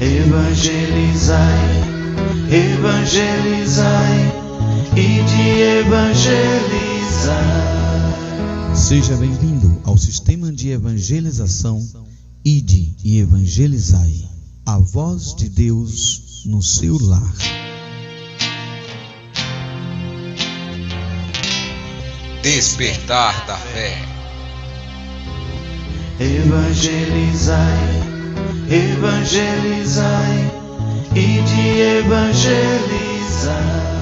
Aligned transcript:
Evangelizai, 0.00 1.84
evangelizai 2.50 4.32
e 4.96 5.22
de 5.24 5.60
evangelizar. 5.80 7.36
Seja 8.74 9.14
bem-vindo 9.18 9.78
ao 9.84 9.98
sistema 9.98 10.50
de 10.50 10.70
evangelização 10.70 11.86
Ide 12.42 12.96
e 13.04 13.18
Evangelizai, 13.18 14.26
a 14.64 14.78
voz 14.78 15.34
de 15.34 15.50
Deus 15.50 16.44
no 16.46 16.62
seu 16.62 16.96
lar. 16.98 17.34
Despertar 22.42 23.46
da 23.46 23.58
fé. 23.58 23.98
Evangelizai 26.18 28.09
evangelizai 28.70 30.50
e 31.14 31.42
de 31.42 31.80
evangelizar. 31.98 33.99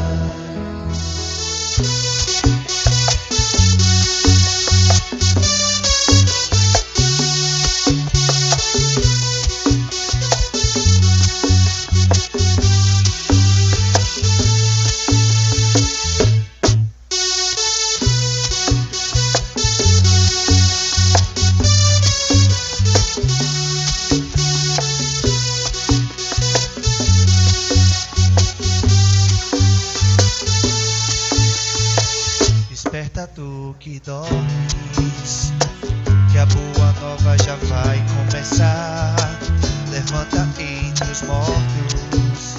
que 33.80 34.00
dormes, 34.00 35.52
que 36.32 36.38
a 36.38 36.46
boa 36.46 36.92
nova 37.00 37.36
já 37.38 37.54
vai 37.56 38.04
começar. 38.16 39.14
Levanta 39.90 40.48
entre 40.60 41.10
os 41.10 41.22
mortos 41.22 42.57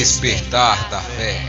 Despertar 0.00 0.88
da 0.88 0.98
Fé. 0.98 1.42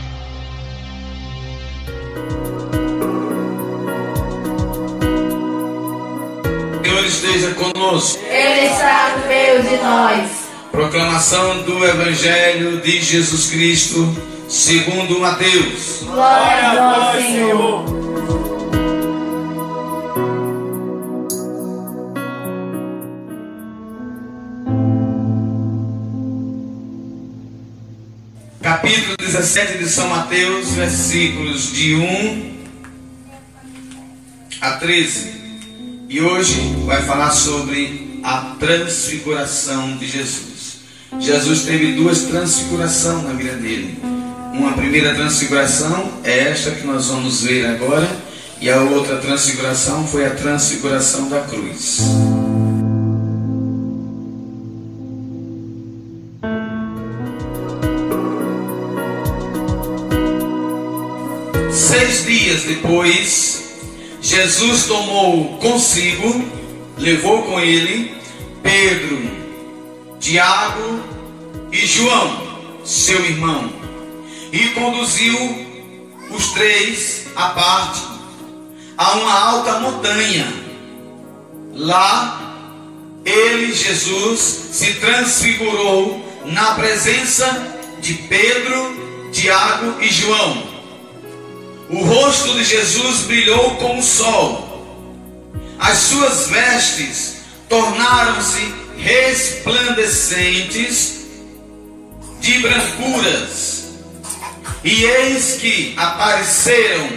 Senhor 6.84 7.06
esteja 7.06 7.54
conosco. 7.54 8.22
Ele 8.26 8.66
está 8.66 9.16
no 9.16 9.26
meio 9.26 9.62
de 9.62 9.76
nós. 9.82 10.30
Proclamação 10.70 11.62
do 11.62 11.82
Evangelho 11.82 12.82
de 12.82 13.00
Jesus 13.00 13.46
Cristo, 13.46 14.14
segundo 14.50 15.18
Mateus. 15.18 16.02
Glória 16.02 16.72
a 16.72 17.14
Deus, 17.14 17.24
Senhor. 17.24 18.01
Capítulo 29.32 29.40
17 29.40 29.78
de 29.78 29.88
São 29.88 30.08
Mateus, 30.08 30.72
versículos 30.72 31.72
de 31.72 31.94
1 31.94 32.52
a 34.60 34.72
13. 34.72 35.32
E 36.08 36.20
hoje 36.20 36.60
vai 36.84 37.02
falar 37.02 37.30
sobre 37.30 38.20
a 38.22 38.56
transfiguração 38.60 39.96
de 39.96 40.06
Jesus. 40.06 40.80
Jesus 41.18 41.62
teve 41.62 41.92
duas 41.92 42.22
transfigurações 42.22 43.24
na 43.24 43.32
vida 43.32 43.54
dele. 43.54 43.98
Uma 44.52 44.72
primeira 44.72 45.14
transfiguração 45.14 46.12
é 46.22 46.50
esta 46.50 46.72
que 46.72 46.86
nós 46.86 47.06
vamos 47.06 47.42
ver 47.42 47.64
agora, 47.66 48.08
e 48.60 48.70
a 48.70 48.80
outra 48.82 49.16
transfiguração 49.16 50.06
foi 50.06 50.26
a 50.26 50.30
transfiguração 50.30 51.28
da 51.30 51.40
cruz. 51.40 52.00
Dias 62.52 62.64
depois, 62.64 63.62
Jesus 64.20 64.84
tomou 64.84 65.56
consigo, 65.58 66.44
levou 66.98 67.42
com 67.44 67.58
ele 67.58 68.14
Pedro, 68.62 69.30
Tiago 70.20 71.00
e 71.72 71.78
João, 71.78 72.42
seu 72.84 73.24
irmão, 73.24 73.72
e 74.52 74.68
conduziu 74.70 75.66
os 76.30 76.48
três 76.48 77.26
à 77.34 77.48
parte, 77.48 78.02
a 78.98 79.12
uma 79.12 79.32
alta 79.32 79.80
montanha. 79.80 80.46
Lá, 81.74 82.38
ele, 83.24 83.72
Jesus, 83.72 84.40
se 84.72 84.92
transfigurou 84.94 86.22
na 86.44 86.74
presença 86.74 87.78
de 88.00 88.12
Pedro, 88.14 89.30
Tiago 89.32 90.02
e 90.02 90.08
João. 90.08 90.71
O 91.92 92.02
rosto 92.04 92.54
de 92.54 92.64
Jesus 92.64 93.26
brilhou 93.26 93.76
como 93.76 94.00
o 94.00 94.02
sol. 94.02 95.06
As 95.78 95.98
suas 95.98 96.48
vestes 96.48 97.36
tornaram-se 97.68 98.74
resplandecentes 98.96 101.26
de 102.40 102.58
brancuras. 102.60 103.84
E 104.82 105.04
eis 105.04 105.58
que 105.60 105.92
apareceram 105.98 107.10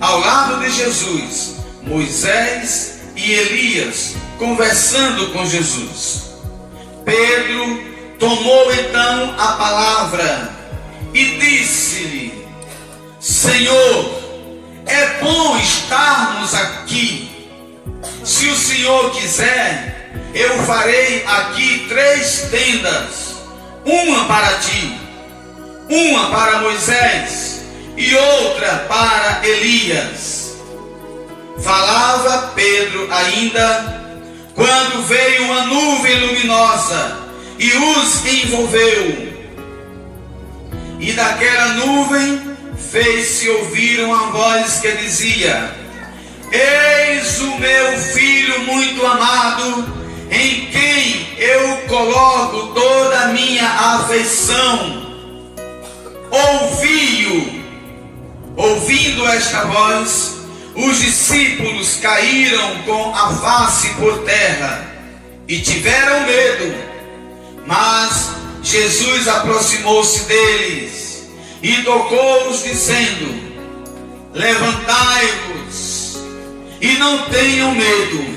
ao 0.00 0.20
lado 0.20 0.64
de 0.64 0.70
Jesus 0.70 1.56
Moisés 1.82 3.00
e 3.14 3.30
Elias 3.30 4.14
conversando 4.38 5.32
com 5.32 5.44
Jesus. 5.44 6.30
Pedro 7.04 7.92
tomou 8.18 8.72
então 8.72 9.34
a 9.38 9.52
palavra 9.52 10.50
e 11.12 11.38
disse-lhe: 11.38 12.43
Senhor, 13.24 14.20
é 14.84 15.06
bom 15.22 15.56
estarmos 15.56 16.54
aqui. 16.54 17.30
Se 18.22 18.48
o 18.48 18.54
Senhor 18.54 19.12
quiser, 19.12 20.12
eu 20.34 20.58
farei 20.64 21.24
aqui 21.24 21.86
três 21.88 22.48
tendas: 22.50 23.36
uma 23.82 24.26
para 24.26 24.58
ti, 24.58 25.00
uma 25.88 26.28
para 26.28 26.58
Moisés 26.58 27.62
e 27.96 28.14
outra 28.14 28.84
para 28.86 29.40
Elias. 29.48 30.56
Falava 31.62 32.52
Pedro 32.54 33.08
ainda, 33.10 34.02
quando 34.54 35.02
veio 35.06 35.44
uma 35.44 35.62
nuvem 35.62 36.26
luminosa 36.26 37.20
e 37.58 37.72
os 37.72 38.26
envolveu. 38.26 39.32
E 41.00 41.12
daquela 41.12 41.68
nuvem 41.68 42.53
fez-se 42.90 43.48
ouvir 43.48 44.00
uma 44.00 44.30
voz 44.30 44.80
que 44.80 44.92
dizia: 44.92 45.74
Eis 46.50 47.40
o 47.40 47.58
meu 47.58 47.98
filho 47.98 48.60
muito 48.60 49.04
amado, 49.04 49.92
em 50.30 50.66
quem 50.66 51.36
eu 51.38 51.76
coloco 51.88 52.74
toda 52.74 53.20
a 53.20 53.28
minha 53.28 53.68
afeição. 53.68 55.04
Ouvi-o. 56.30 57.64
Ouvindo 58.56 59.26
esta 59.26 59.64
voz, 59.64 60.36
os 60.76 61.00
discípulos 61.00 61.96
caíram 61.96 62.82
com 62.84 63.12
a 63.12 63.34
face 63.34 63.88
por 63.94 64.18
terra 64.18 64.86
e 65.48 65.60
tiveram 65.60 66.24
medo. 66.24 66.74
Mas 67.66 68.30
Jesus 68.62 69.26
aproximou-se 69.26 70.20
deles 70.24 71.13
e 71.64 71.82
tocou-os, 71.82 72.62
dizendo: 72.62 73.42
Levantai-vos 74.34 76.18
e 76.78 76.92
não 76.98 77.24
tenham 77.30 77.74
medo. 77.74 78.34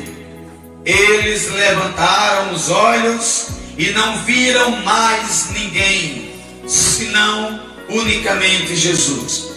Eles 0.86 1.52
levantaram 1.52 2.54
os 2.54 2.70
olhos 2.70 3.50
e 3.78 3.90
não 3.90 4.18
viram 4.20 4.78
mais 4.84 5.50
ninguém, 5.52 6.32
senão 6.66 7.60
unicamente 7.90 8.78
Jesus. 8.78 9.50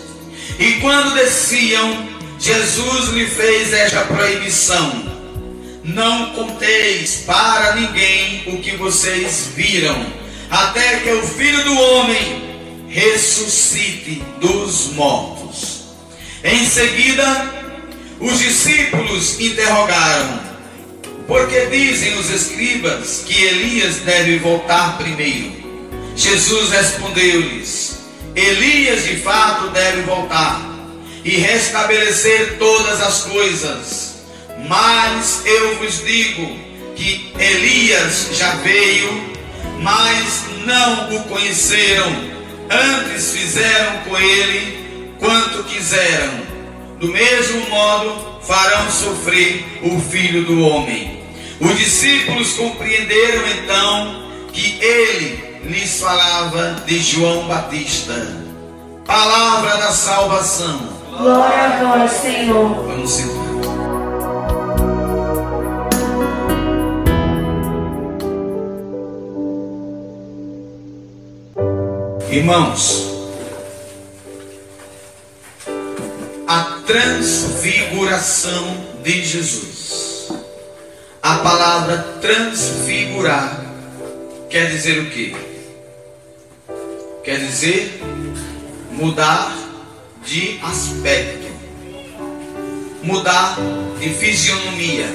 E 0.58 0.72
quando 0.80 1.14
desciam, 1.14 2.08
Jesus 2.40 3.10
lhe 3.10 3.26
fez 3.26 3.72
esta 3.72 4.00
proibição: 4.00 5.04
Não 5.84 6.30
conteis 6.32 7.22
para 7.24 7.76
ninguém 7.76 8.42
o 8.48 8.56
que 8.58 8.74
vocês 8.74 9.50
viram, 9.54 10.12
até 10.50 10.96
que 10.98 11.12
o 11.12 11.22
filho 11.22 11.62
do 11.62 11.80
homem 11.80 12.49
ressuscite 12.90 14.20
dos 14.40 14.92
mortos. 14.94 15.84
Em 16.42 16.66
seguida, 16.66 17.54
os 18.18 18.38
discípulos 18.40 19.40
interrogaram: 19.40 20.40
Por 21.26 21.48
que 21.48 21.66
dizem 21.66 22.18
os 22.18 22.28
escribas 22.28 23.22
que 23.26 23.42
Elias 23.44 23.96
deve 23.98 24.38
voltar 24.38 24.98
primeiro? 24.98 25.52
Jesus 26.16 26.70
respondeu-lhes: 26.70 28.00
Elias 28.34 29.04
de 29.04 29.16
fato 29.16 29.68
deve 29.68 30.02
voltar 30.02 30.68
e 31.24 31.36
restabelecer 31.36 32.58
todas 32.58 33.00
as 33.00 33.22
coisas. 33.22 34.10
Mas 34.68 35.42
eu 35.46 35.78
vos 35.78 36.04
digo 36.04 36.58
que 36.96 37.32
Elias 37.38 38.28
já 38.32 38.56
veio, 38.56 39.30
mas 39.78 40.42
não 40.66 41.16
o 41.16 41.22
conheceram. 41.24 42.39
Antes 42.70 43.32
fizeram 43.32 43.98
com 44.04 44.16
ele 44.16 45.12
quanto 45.18 45.64
quiseram. 45.64 46.40
Do 47.00 47.08
mesmo 47.08 47.68
modo 47.68 48.40
farão 48.42 48.88
sofrer 48.90 49.80
o 49.82 50.00
filho 50.00 50.44
do 50.44 50.60
homem. 50.60 51.20
Os 51.60 51.76
discípulos 51.76 52.52
compreenderam 52.52 53.42
então 53.48 54.22
que 54.52 54.78
ele 54.80 55.60
lhes 55.64 56.00
falava 56.00 56.82
de 56.86 57.00
João 57.00 57.48
Batista. 57.48 58.14
Palavra 59.04 59.76
da 59.76 59.90
salvação. 59.92 60.80
Glória 61.18 61.64
a 61.64 61.84
vós, 61.84 62.12
Senhor. 62.12 62.86
Vamos 62.86 63.10
sentar. 63.10 63.39
Irmãos, 72.30 73.10
a 76.46 76.78
transfiguração 76.86 78.86
de 79.02 79.24
Jesus. 79.24 80.28
A 81.20 81.38
palavra 81.38 81.98
transfigurar 82.20 83.66
quer 84.48 84.70
dizer 84.70 85.00
o 85.00 85.10
quê? 85.10 85.34
Quer 87.24 87.40
dizer 87.40 88.00
mudar 88.92 89.52
de 90.24 90.60
aspecto, 90.62 91.50
mudar 93.02 93.56
de 93.98 94.08
fisionomia, 94.10 95.06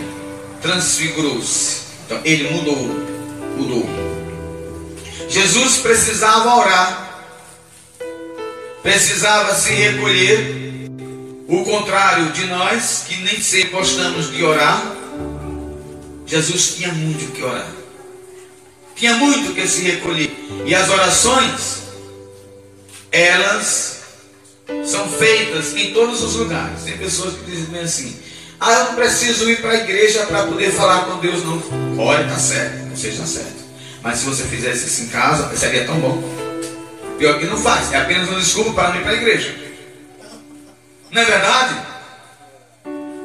transfigurou-se. 0.61 1.77
Então 2.05 2.19
ele 2.25 2.49
mudou, 2.49 2.75
mudou. 3.57 3.85
Jesus 5.29 5.77
precisava 5.77 6.55
orar, 6.55 7.04
precisava 8.85 9.55
se 9.55 9.73
recolher. 9.73 10.61
O 11.47 11.63
contrário 11.63 12.31
de 12.31 12.45
nós, 12.45 13.05
que 13.07 13.17
nem 13.17 13.41
sempre 13.41 13.71
gostamos 13.71 14.31
de 14.31 14.43
orar, 14.43 14.95
Jesus 16.25 16.75
tinha 16.75 16.91
muito 16.91 17.31
que 17.31 17.43
orar, 17.43 17.69
tinha 18.95 19.15
muito 19.15 19.53
que 19.53 19.67
se 19.67 19.83
recolher. 19.83 20.31
E 20.65 20.73
as 20.73 20.89
orações, 20.89 21.83
elas 23.11 24.01
são 24.85 25.07
feitas 25.09 25.75
em 25.75 25.91
todos 25.91 26.23
os 26.23 26.35
lugares. 26.35 26.83
Tem 26.83 26.97
pessoas 26.97 27.35
que 27.35 27.51
dizem 27.51 27.65
bem 27.65 27.81
assim: 27.81 28.19
Ah, 28.59 28.71
eu 28.73 28.83
não 28.85 28.95
preciso 28.95 29.49
ir 29.49 29.61
para 29.61 29.71
a 29.71 29.75
igreja 29.75 30.25
para 30.25 30.43
poder 30.43 30.71
falar 30.71 31.05
com 31.05 31.19
Deus, 31.19 31.43
não. 31.43 31.61
Olha, 31.97 32.23
está 32.23 32.39
certo, 32.39 32.85
não 32.87 32.97
seja 32.97 33.25
certo. 33.25 33.65
Mas 34.01 34.19
se 34.19 34.25
você 34.25 34.43
fizesse 34.43 34.87
isso 34.87 35.03
em 35.03 35.07
casa, 35.07 35.55
seria 35.55 35.85
tão 35.85 35.99
bom. 35.99 36.44
Pior 37.17 37.39
que 37.39 37.45
não 37.45 37.57
faz. 37.57 37.91
É 37.93 37.97
apenas 37.97 38.29
uma 38.29 38.39
desculpa 38.39 38.73
para 38.73 38.89
não 38.89 38.95
ir 38.97 39.03
para 39.03 39.11
a 39.11 39.15
igreja. 39.15 39.55
Não 41.11 41.21
é 41.21 41.25
verdade? 41.25 41.75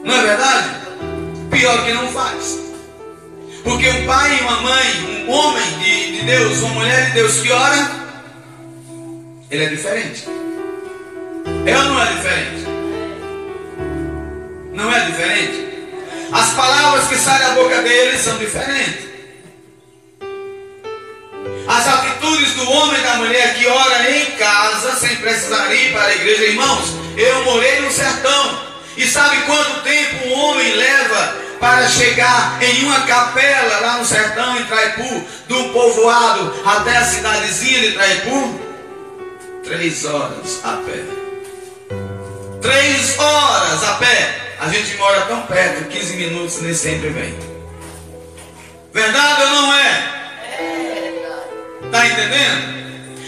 Não 0.04 0.14
é 0.14 0.22
verdade? 0.22 0.68
Pior 1.50 1.84
que 1.84 1.92
não 1.92 2.08
faz. 2.08 2.58
Porque 3.64 3.88
um 3.88 4.06
pai 4.06 4.38
e 4.38 4.40
uma 4.42 4.60
mãe, 4.60 5.26
um 5.26 5.30
homem 5.30 5.78
de, 5.78 6.18
de 6.18 6.22
Deus, 6.24 6.58
uma 6.60 6.74
mulher 6.74 7.06
de 7.06 7.12
Deus 7.12 7.40
que 7.40 7.52
ora, 7.52 7.90
ele 9.50 9.64
é 9.64 9.68
diferente. 9.68 10.26
É 11.66 11.78
ou 11.78 11.84
não 11.84 12.02
é 12.02 12.06
diferente? 12.12 12.66
Não 14.72 14.92
é 14.92 15.00
diferente? 15.06 15.70
As 16.32 16.54
palavras 16.54 17.08
que 17.08 17.16
saem 17.16 17.40
da 17.40 17.54
boca 17.54 17.82
dele 17.82 18.16
são 18.16 18.38
diferentes. 18.38 19.09
Atitudes 22.20 22.54
do 22.54 22.70
homem 22.70 23.00
e 23.00 23.02
da 23.02 23.14
mulher 23.14 23.54
que 23.54 23.66
ora 23.66 24.10
em 24.10 24.26
casa, 24.32 24.96
sem 24.96 25.16
precisar 25.16 25.72
ir 25.74 25.92
para 25.92 26.04
a 26.04 26.14
igreja, 26.14 26.44
irmãos, 26.44 26.94
eu 27.16 27.44
morei 27.44 27.80
no 27.80 27.90
sertão. 27.90 28.70
E 28.96 29.06
sabe 29.06 29.38
quanto 29.46 29.82
tempo 29.82 30.28
um 30.28 30.32
homem 30.32 30.74
leva 30.74 31.36
para 31.58 31.88
chegar 31.88 32.62
em 32.62 32.84
uma 32.84 33.00
capela 33.02 33.80
lá 33.80 33.98
no 33.98 34.04
sertão, 34.04 34.58
em 34.58 34.64
Traipu, 34.64 35.24
do 35.48 35.68
povoado 35.70 36.62
até 36.64 36.96
a 36.96 37.04
cidadezinha 37.04 37.80
de 37.80 37.92
Traipu? 37.92 38.60
Três 39.64 40.04
horas 40.04 40.60
a 40.64 40.72
pé. 40.76 41.04
Três 42.60 43.18
horas 43.18 43.84
a 43.84 43.94
pé. 43.94 44.36
A 44.60 44.68
gente 44.68 44.94
mora 44.96 45.22
tão 45.22 45.40
perto, 45.42 45.88
15 45.88 46.16
minutos 46.16 46.60
nem 46.60 46.74
sempre 46.74 47.08
vem. 47.08 47.34
Verdade 48.92 49.42
ou 49.42 49.48
não 49.48 49.74
é? 49.74 50.19
Está 51.90 52.06
entendendo? 52.06 52.80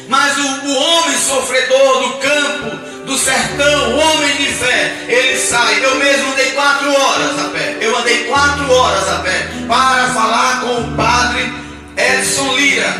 Mas 0.08 0.38
o, 0.38 0.42
o 0.42 0.76
homem 0.76 1.18
sofredor 1.18 2.02
do 2.04 2.18
campo, 2.18 2.76
do 3.04 3.18
sertão, 3.18 3.90
o 3.90 3.98
homem 3.98 4.36
de 4.36 4.46
fé, 4.52 5.04
ele 5.08 5.36
sai. 5.36 5.84
Eu 5.84 5.96
mesmo 5.96 6.30
andei 6.30 6.52
quatro 6.52 6.88
horas 6.92 7.40
a 7.40 7.48
pé. 7.48 7.78
Eu 7.80 7.98
andei 7.98 8.22
quatro 8.24 8.72
horas 8.72 9.08
a 9.08 9.18
pé 9.18 9.48
para 9.66 10.06
falar 10.14 10.60
com 10.60 10.80
o 10.80 10.96
padre 10.96 11.52
Edson 11.96 12.54
Lira. 12.54 12.94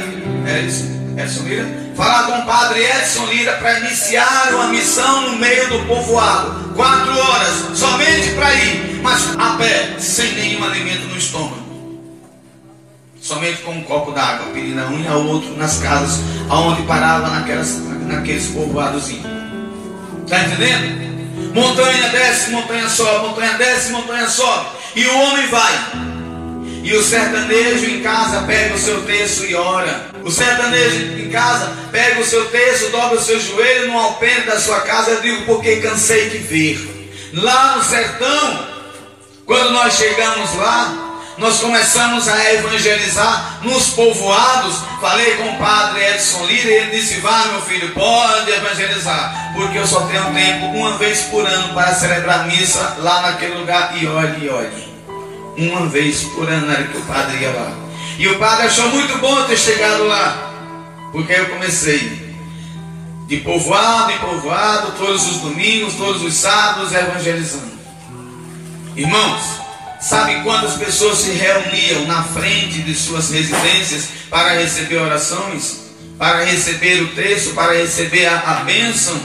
Edson, 0.49 1.17
Edson 1.17 1.43
Lira? 1.45 1.69
Falar 1.97 2.25
com 2.25 2.39
o 2.41 2.47
padre 2.47 2.83
Edson 2.83 3.27
Lira 3.27 3.53
para 3.53 3.79
iniciar 3.79 4.53
uma 4.55 4.67
missão 4.67 5.31
no 5.31 5.37
meio 5.37 5.69
do 5.69 5.87
povoado. 5.87 6.73
Quatro 6.75 7.17
horas, 7.17 7.79
somente 7.79 8.31
para 8.31 8.53
ir, 8.55 9.01
mas 9.01 9.39
a 9.39 9.51
pé, 9.59 9.95
sem 10.01 10.33
nenhum 10.33 10.65
alimento 10.65 11.07
no 11.07 11.17
estômago 11.17 11.62
somente 13.33 13.63
com 13.63 13.73
um 13.73 13.83
copo 13.83 14.13
d'água, 14.13 14.53
pedindo 14.53 14.81
a 14.81 14.87
um 14.87 15.03
e 15.03 15.07
ao 15.07 15.25
outro 15.27 15.57
nas 15.57 15.79
casas, 15.79 16.21
aonde 16.49 16.83
parava 16.83 17.29
naquelas, 17.29 17.79
naqueles 18.07 18.49
povoados. 18.49 19.11
Está 19.11 20.41
entendendo? 20.41 21.13
Montanha 21.55 22.09
desce, 22.11 22.51
montanha 22.51 22.89
sobe, 22.89 23.29
montanha 23.29 23.55
desce, 23.55 23.91
montanha 23.93 24.29
sobe. 24.29 24.67
E 24.95 25.07
o 25.07 25.19
homem 25.19 25.47
vai. 25.49 25.73
E 26.83 26.95
o 26.95 27.03
sertanejo 27.03 27.87
em 27.87 28.03
casa 28.03 28.43
pega 28.43 28.75
o 28.75 28.79
seu 28.79 29.03
terço 29.03 29.45
e 29.47 29.55
ora. 29.55 30.11
O 30.23 30.31
sertanejo 30.31 31.19
em 31.19 31.31
casa 31.31 31.73
pega 31.91 32.21
o 32.21 32.25
seu 32.25 32.47
terço, 32.47 32.91
dobra 32.91 33.19
o 33.19 33.23
seu 33.23 33.41
joelho 33.41 33.89
no 33.89 33.99
alpendre 33.99 34.43
da 34.43 34.61
sua 34.61 34.81
casa. 34.81 35.11
Eu 35.11 35.21
digo 35.23 35.45
porque 35.47 35.77
cansei 35.77 36.29
de 36.31 36.39
ver. 36.39 37.31
Lá 37.35 37.77
no 37.77 37.85
sertão, 37.85 38.67
quando 39.47 39.71
nós 39.71 39.95
chegamos 39.95 40.55
lá, 40.57 41.02
nós 41.43 41.59
começamos 41.59 42.29
a 42.29 42.55
evangelizar 42.55 43.59
nos 43.63 43.91
povoados. 43.91 44.77
Falei 45.01 45.35
com 45.37 45.51
o 45.51 45.59
padre 45.59 46.05
Edson 46.05 46.47
Lira 46.47 46.71
e 46.71 46.75
ele 46.75 46.97
disse: 46.97 47.21
Vá, 47.21 47.47
meu 47.51 47.61
filho, 47.63 47.93
pode 47.93 48.51
evangelizar, 48.51 49.53
porque 49.53 49.77
eu 49.77 49.87
só 49.87 50.03
tenho 50.03 50.33
tempo 50.33 50.67
uma 50.67 50.97
vez 50.99 51.23
por 51.23 51.45
ano 51.45 51.75
para 51.75 51.95
celebrar 51.95 52.47
missa 52.47 52.97
lá 52.99 53.23
naquele 53.23 53.57
lugar. 53.57 53.93
E 54.01 54.07
olhe, 54.07 54.49
olhe, 54.49 54.89
uma 55.59 55.87
vez 55.89 56.23
por 56.23 56.49
ano 56.49 56.73
era 56.73 56.85
que 56.85 56.97
o 56.97 57.03
padre 57.03 57.39
ia 57.39 57.51
lá. 57.51 57.73
E 58.19 58.29
o 58.29 58.39
padre 58.39 58.67
achou 58.67 58.89
muito 58.91 59.19
bom 59.19 59.43
ter 59.45 59.59
chegado 59.59 60.05
lá, 60.05 60.53
porque 61.11 61.33
eu 61.33 61.49
comecei 61.49 62.23
de 63.27 63.39
povoado 63.39 64.13
em 64.13 64.19
povoado, 64.19 64.93
todos 64.93 65.27
os 65.29 65.39
domingos, 65.39 65.95
todos 65.95 66.23
os 66.23 66.35
sábados, 66.35 66.93
evangelizando. 66.93 67.73
Irmãos, 68.95 69.62
Sabe 70.03 70.43
quantas 70.43 70.75
pessoas 70.75 71.19
se 71.19 71.31
reuniam 71.31 72.07
na 72.07 72.25
frente 72.25 72.83
de 72.83 72.93
suas 72.93 73.31
residências 73.31 74.09
para 74.29 74.59
receber 74.59 74.97
orações, 74.97 75.83
para 76.19 76.45
receber 76.45 77.03
o 77.03 77.15
texto, 77.15 77.55
para 77.55 77.75
receber 77.75 78.27
a, 78.27 78.41
a 78.41 78.55
bênção? 78.65 79.17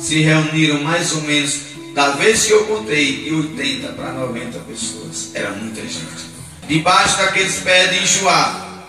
Se 0.00 0.20
reuniram 0.20 0.82
mais 0.82 1.12
ou 1.12 1.22
menos, 1.22 1.60
da 1.94 2.10
vez 2.10 2.44
que 2.44 2.52
eu 2.52 2.64
contei, 2.64 3.22
de 3.22 3.34
80 3.34 3.92
para 3.92 4.10
90 4.12 4.58
pessoas. 4.60 5.30
Era 5.32 5.50
muita 5.52 5.80
gente. 5.82 6.28
Debaixo 6.66 7.16
daqueles 7.18 7.60
pés 7.60 7.90
de 7.90 8.02
enjoar, 8.02 8.88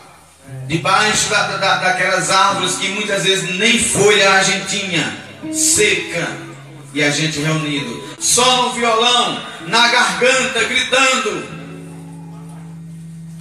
debaixo 0.67 1.29
da, 1.29 1.57
da, 1.57 1.75
daquelas 1.77 2.31
árvores 2.31 2.77
que 2.77 2.87
muitas 2.89 3.23
vezes 3.25 3.59
nem 3.59 3.77
folha 3.77 4.31
a 4.33 4.43
gente 4.43 4.79
tinha, 4.79 5.17
seca 5.53 6.50
e 6.93 7.03
a 7.03 7.09
gente 7.09 7.39
reunido, 7.39 8.03
só 8.19 8.63
no 8.63 8.73
violão, 8.73 9.41
na 9.67 9.87
garganta, 9.87 10.63
gritando. 10.65 11.61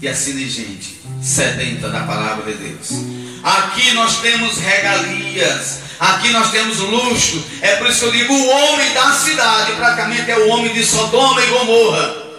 E 0.01 0.09
assim 0.09 0.37
de 0.37 0.49
gente, 0.49 1.01
sedenta 1.23 1.89
da 1.89 2.01
palavra 2.01 2.51
de 2.51 2.59
Deus. 2.59 2.89
Aqui 3.43 3.93
nós 3.93 4.19
temos 4.19 4.59
regalias, 4.59 5.81
aqui 5.99 6.31
nós 6.31 6.51
temos 6.51 6.79
luxo. 6.79 7.45
É 7.61 7.77
por 7.77 7.89
isso 7.89 8.01
que 8.01 8.07
eu 8.07 8.13
digo: 8.13 8.33
o 8.33 8.49
homem 8.49 8.93
da 8.95 9.13
cidade, 9.13 9.73
praticamente 9.73 10.31
é 10.31 10.39
o 10.39 10.49
homem 10.49 10.73
de 10.73 10.85
Sodoma 10.85 11.43
e 11.43 11.47
Gomorra. 11.47 12.31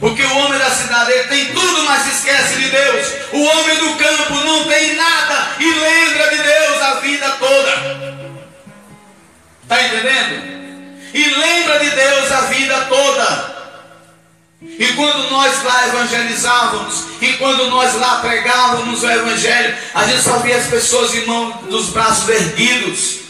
Porque 0.00 0.22
o 0.22 0.36
homem 0.38 0.58
da 0.58 0.70
cidade 0.70 1.12
ele 1.12 1.28
tem 1.28 1.46
tudo, 1.52 1.84
mas 1.84 2.02
se 2.02 2.10
esquece 2.10 2.56
de 2.56 2.70
Deus. 2.70 3.06
O 3.32 3.40
homem 3.40 3.76
do 3.78 3.96
campo 3.96 4.34
não 4.34 4.64
tem 4.64 4.96
nada 4.96 5.56
e 5.60 5.70
lembra 5.70 6.28
de 6.30 6.42
Deus 6.42 6.82
a 6.82 6.94
vida 7.00 7.28
toda. 7.38 8.21
Está 9.72 9.86
entendendo? 9.86 10.92
E 11.14 11.24
lembra 11.24 11.78
de 11.78 11.90
Deus 11.90 12.30
a 12.30 12.40
vida 12.42 12.74
toda. 12.90 13.52
E 14.60 14.86
quando 14.88 15.30
nós 15.30 15.62
lá 15.64 15.88
evangelizávamos, 15.88 17.04
e 17.22 17.32
quando 17.34 17.70
nós 17.70 17.94
lá 17.94 18.16
pregávamos 18.16 19.02
o 19.02 19.10
Evangelho, 19.10 19.74
a 19.94 20.04
gente 20.04 20.22
só 20.22 20.38
via 20.40 20.58
as 20.58 20.66
pessoas, 20.66 21.14
irmão, 21.14 21.50
dos 21.70 21.88
braços 21.88 22.28
erguidos 22.28 23.22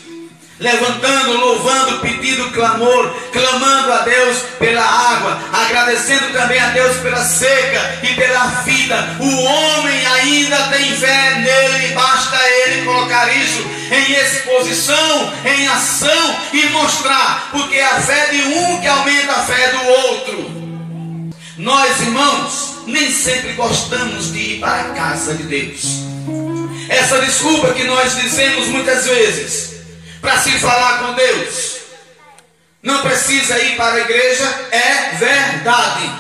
levantando, 0.58 1.32
louvando, 1.38 1.98
pedindo 1.98 2.50
clamor, 2.52 3.12
clamando 3.32 3.92
a 3.92 3.98
Deus 3.98 4.38
pela 4.60 4.82
água, 4.84 5.36
agradecendo 5.52 6.32
também 6.32 6.60
a 6.60 6.68
Deus 6.68 6.98
pela 6.98 7.24
seca 7.24 7.98
e 8.04 8.14
pela 8.14 8.46
vida. 8.62 9.16
O 9.18 9.42
homem 9.42 10.06
ainda 10.06 10.68
tem 10.68 10.94
fé 10.96 11.34
nele, 11.38 11.94
basta 11.94 12.38
ele 12.48 12.84
colocar 12.84 13.34
isso 13.36 13.71
em 13.92 14.12
exposição, 14.12 15.32
em 15.44 15.68
ação 15.68 16.36
e 16.52 16.66
mostrar, 16.70 17.50
porque 17.52 17.78
a 17.78 18.00
fé 18.00 18.26
de 18.28 18.42
um 18.42 18.80
que 18.80 18.86
aumenta 18.88 19.32
a 19.32 19.44
fé 19.44 19.68
do 19.68 19.86
outro. 19.86 20.62
Nós, 21.58 22.00
irmãos, 22.00 22.78
nem 22.86 23.12
sempre 23.12 23.52
gostamos 23.52 24.32
de 24.32 24.38
ir 24.38 24.60
para 24.60 24.80
a 24.80 24.94
casa 24.94 25.34
de 25.34 25.42
Deus. 25.42 25.82
Essa 26.88 27.20
desculpa 27.20 27.74
que 27.74 27.84
nós 27.84 28.16
dizemos 28.16 28.68
muitas 28.68 29.04
vezes 29.04 29.74
para 30.20 30.38
se 30.38 30.50
falar 30.52 30.98
com 31.00 31.12
Deus. 31.14 31.76
Não 32.82 33.02
precisa 33.02 33.58
ir 33.58 33.76
para 33.76 33.94
a 33.94 34.00
igreja, 34.00 34.44
é 34.72 35.16
verdade. 35.16 36.10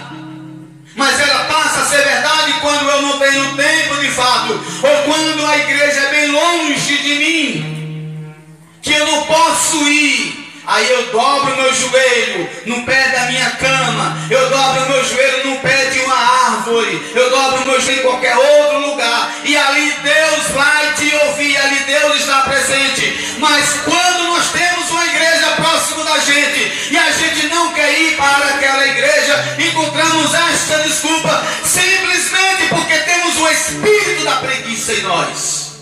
Mas 0.94 1.18
ela 1.20 1.44
passa 1.44 1.80
a 1.80 1.86
ser 1.86 2.02
verdade 2.02 2.52
quando 2.60 2.88
eu 2.88 3.02
não 3.02 3.18
tenho 3.18 3.56
tempo 3.56 3.96
de 3.96 4.08
fato, 4.10 4.52
ou 4.82 5.02
quando 5.04 5.46
a 5.46 5.58
igreja 5.58 6.00
é 6.00 6.10
bem 6.10 6.30
longe 6.30 6.98
de 6.98 7.14
mim, 7.14 8.34
que 8.82 8.92
eu 8.92 9.06
não 9.06 9.24
posso 9.24 9.76
ir. 9.88 10.42
Aí 10.64 10.88
eu 10.88 11.06
dobro 11.06 11.56
meu 11.56 11.74
joelho 11.74 12.48
no 12.66 12.84
pé 12.84 13.08
da 13.08 13.26
minha 13.26 13.50
cama, 13.50 14.16
eu 14.30 14.48
dobro 14.48 14.88
meu 14.90 15.04
joelho 15.04 15.50
no 15.50 15.58
pé 15.58 15.86
de 15.86 15.98
uma 16.00 16.14
árvore, 16.14 17.12
eu 17.16 17.30
dobro 17.30 17.66
meu 17.66 17.80
joelho 17.80 17.98
em 17.98 18.02
qualquer 18.02 18.36
outro 18.36 18.78
lugar, 18.90 19.34
e 19.44 19.56
ali 19.56 19.92
Deus 20.02 20.50
vai 20.54 20.92
te 20.94 21.12
ouvir, 21.26 21.56
ali 21.56 21.80
Deus 21.80 22.20
está 22.20 22.42
presente. 22.42 23.36
Mas 23.38 23.80
quando 23.84 24.24
nós 24.28 24.52
temos 24.52 24.81
uma 24.92 25.06
igreja 25.06 25.46
próximo 25.56 26.04
da 26.04 26.18
gente 26.18 26.90
e 26.90 26.96
a 26.96 27.10
gente 27.10 27.46
não 27.48 27.72
quer 27.72 27.98
ir 27.98 28.16
para 28.16 28.46
aquela 28.46 28.86
igreja, 28.86 29.56
encontramos 29.58 30.34
esta 30.34 30.78
desculpa 30.80 31.44
simplesmente 31.64 32.68
porque 32.68 32.98
temos 32.98 33.36
o 33.38 33.48
espírito 33.48 34.24
da 34.24 34.36
preguiça 34.36 34.92
em 34.92 35.02
nós, 35.02 35.72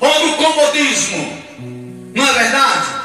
ou 0.00 0.26
do 0.26 0.36
comodismo, 0.36 1.42
não 2.14 2.28
é 2.28 2.32
verdade? 2.32 3.00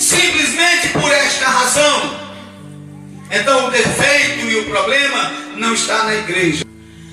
simplesmente 0.00 0.88
por 0.88 1.12
esta 1.12 1.46
razão. 1.46 2.18
Então 3.30 3.66
o 3.66 3.70
defeito 3.70 4.46
e 4.46 4.56
o 4.56 4.64
problema 4.64 5.30
não 5.56 5.74
está 5.74 6.04
na 6.04 6.14
igreja. 6.14 6.64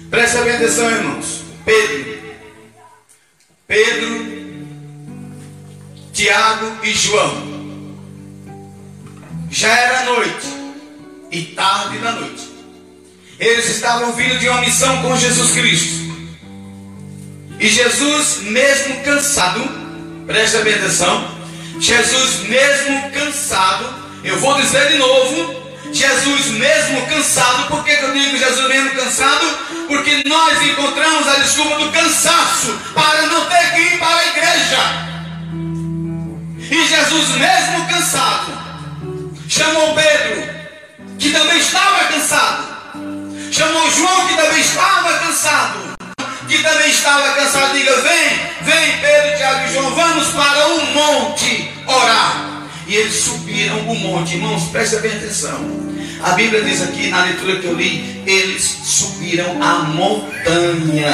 Presta 0.10 0.42
bem 0.42 0.56
atenção, 0.56 0.90
irmãos. 0.90 1.44
Pedro. 1.66 2.18
Pedro 3.68 4.27
Tiago 6.18 6.80
e 6.82 6.92
João. 6.94 7.96
Já 9.52 9.68
era 9.68 10.06
noite 10.06 10.48
e 11.30 11.44
tarde 11.44 12.00
da 12.00 12.14
noite. 12.14 12.42
Eles 13.40 13.70
estavam 13.70 14.14
vindo 14.14 14.40
de 14.40 14.50
uma 14.50 14.62
missão 14.62 15.00
com 15.04 15.16
Jesus 15.16 15.52
Cristo. 15.52 16.08
E 17.60 17.70
Jesus, 17.70 18.40
mesmo 18.42 19.04
cansado, 19.04 19.62
presta 20.26 20.62
bem 20.62 20.74
atenção, 20.74 21.38
Jesus, 21.80 22.48
mesmo 22.50 23.12
cansado, 23.12 23.86
eu 24.24 24.40
vou 24.40 24.60
dizer 24.60 24.88
de 24.94 24.98
novo, 24.98 25.72
Jesus, 25.94 26.48
mesmo 26.48 27.06
cansado, 27.06 27.68
por 27.68 27.84
que 27.84 27.92
eu 27.92 28.12
digo 28.14 28.36
Jesus, 28.36 28.68
mesmo 28.68 28.90
cansado? 28.90 29.46
Porque 29.88 30.24
nós 30.26 30.64
encontramos 30.64 31.28
a 31.28 31.36
desculpa 31.36 31.76
do 31.76 31.92
cansaço 31.92 32.76
para 32.96 33.28
não 33.28 33.46
ter 33.46 33.72
que 33.76 33.82
ir 33.82 34.00
para 34.00 34.18
a 34.18 34.28
igreja. 34.30 35.17
E 36.70 36.86
Jesus, 36.86 37.30
mesmo 37.30 37.88
cansado, 37.88 38.52
chamou 39.48 39.94
Pedro, 39.94 40.44
que 41.18 41.32
também 41.32 41.60
estava 41.60 42.06
cansado, 42.12 42.68
chamou 43.50 43.90
João, 43.90 44.28
que 44.28 44.36
também 44.36 44.60
estava 44.60 45.18
cansado, 45.20 45.80
que 46.46 46.62
também 46.62 46.90
estava 46.90 47.34
cansado, 47.36 47.74
diga: 47.74 47.96
Vem, 48.02 48.30
vem, 48.64 48.98
Pedro, 49.00 49.38
Tiago 49.38 49.66
e 49.66 49.74
João, 49.74 49.96
vamos 49.96 50.28
para 50.28 50.68
um 50.68 50.94
monte 50.94 51.72
orar. 51.88 52.68
E 52.86 52.96
eles 52.96 53.16
subiram 53.16 53.80
o 53.90 53.96
monte, 53.96 54.36
irmãos, 54.36 54.64
presta 54.70 55.00
bem 55.00 55.12
atenção. 55.12 55.88
A 56.22 56.32
Bíblia 56.32 56.64
diz 56.64 56.82
aqui, 56.82 57.08
na 57.10 57.24
leitura 57.24 57.60
que 57.60 57.66
eu 57.68 57.76
li, 57.76 58.24
eles 58.26 58.64
subiram 58.64 59.62
a 59.64 59.84
montanha. 59.84 61.14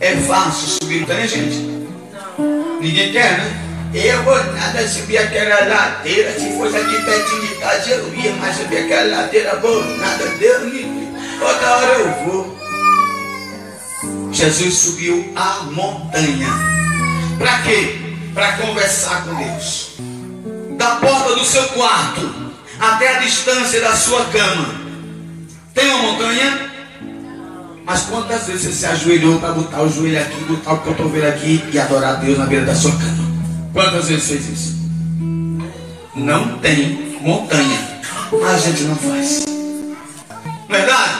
É 0.00 0.16
fácil 0.16 0.68
subir 0.68 1.00
montanha, 1.02 1.28
gente? 1.28 1.70
Ninguém 2.80 3.12
quer, 3.12 3.38
né? 3.38 3.71
Eu 3.94 4.22
vou 4.22 4.42
nada 4.54 4.88
subir 4.88 5.18
aquela 5.18 5.66
ladeira. 5.66 6.32
Se 6.32 6.56
fosse 6.56 6.76
aqui 6.76 7.02
pertinho 7.04 7.46
de 7.46 7.54
casa, 7.56 7.90
eu 7.90 8.14
ia, 8.14 8.32
mas 8.36 8.56
subir 8.56 8.78
aquela 8.78 9.16
ladeira, 9.16 9.56
vou 9.56 9.84
nada, 9.98 10.24
Deus 10.38 10.62
me 10.64 10.70
livre. 10.70 11.08
Outra 11.42 11.76
hora 11.76 11.98
eu 11.98 12.24
vou. 12.24 12.58
Jesus 14.32 14.74
subiu 14.74 15.30
a 15.36 15.64
montanha. 15.72 16.48
Para 17.38 17.62
quê? 17.62 17.98
Para 18.32 18.52
conversar 18.52 19.24
com 19.24 19.34
Deus. 19.34 19.90
Da 20.78 20.96
porta 20.96 21.34
do 21.34 21.44
seu 21.44 21.64
quarto 21.64 22.34
até 22.80 23.16
a 23.16 23.18
distância 23.20 23.80
da 23.82 23.94
sua 23.94 24.24
cama. 24.26 24.74
Tem 25.74 25.86
uma 25.90 26.12
montanha? 26.12 26.70
Mas 27.84 28.02
quantas 28.02 28.46
vezes 28.46 28.62
você 28.62 28.72
se 28.72 28.86
ajoelhou 28.86 29.38
para 29.38 29.52
botar 29.52 29.82
o 29.82 29.92
joelho 29.92 30.18
aqui, 30.18 30.44
botar 30.44 30.72
o 30.72 30.78
cotovelo 30.78 31.28
aqui 31.28 31.62
e 31.70 31.78
adorar 31.78 32.14
a 32.14 32.14
Deus 32.14 32.38
na 32.38 32.46
beira 32.46 32.64
da 32.64 32.74
sua 32.74 32.92
cama? 32.92 33.31
Quantas 33.72 34.08
vezes 34.08 34.28
fez 34.28 34.48
isso? 34.48 34.76
Não 36.14 36.58
tem 36.58 37.18
montanha. 37.22 38.00
A 38.46 38.58
gente 38.58 38.82
não 38.82 38.96
faz. 38.96 39.44
Verdade? 40.68 41.12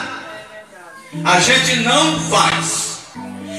A 1.25 1.39
gente 1.39 1.77
não 1.77 2.19
faz. 2.29 2.93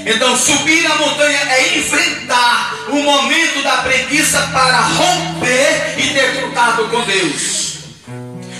Então, 0.07 0.37
subir 0.37 0.87
a 0.87 0.95
montanha 0.97 1.41
é 1.51 1.79
enfrentar 1.79 2.75
o 2.89 3.03
momento 3.03 3.63
da 3.63 3.79
preguiça 3.79 4.39
para 4.53 4.81
romper 4.83 5.95
e 5.99 6.13
ter 6.13 6.43
contato 6.43 6.85
com 6.89 7.01
Deus. 7.03 7.79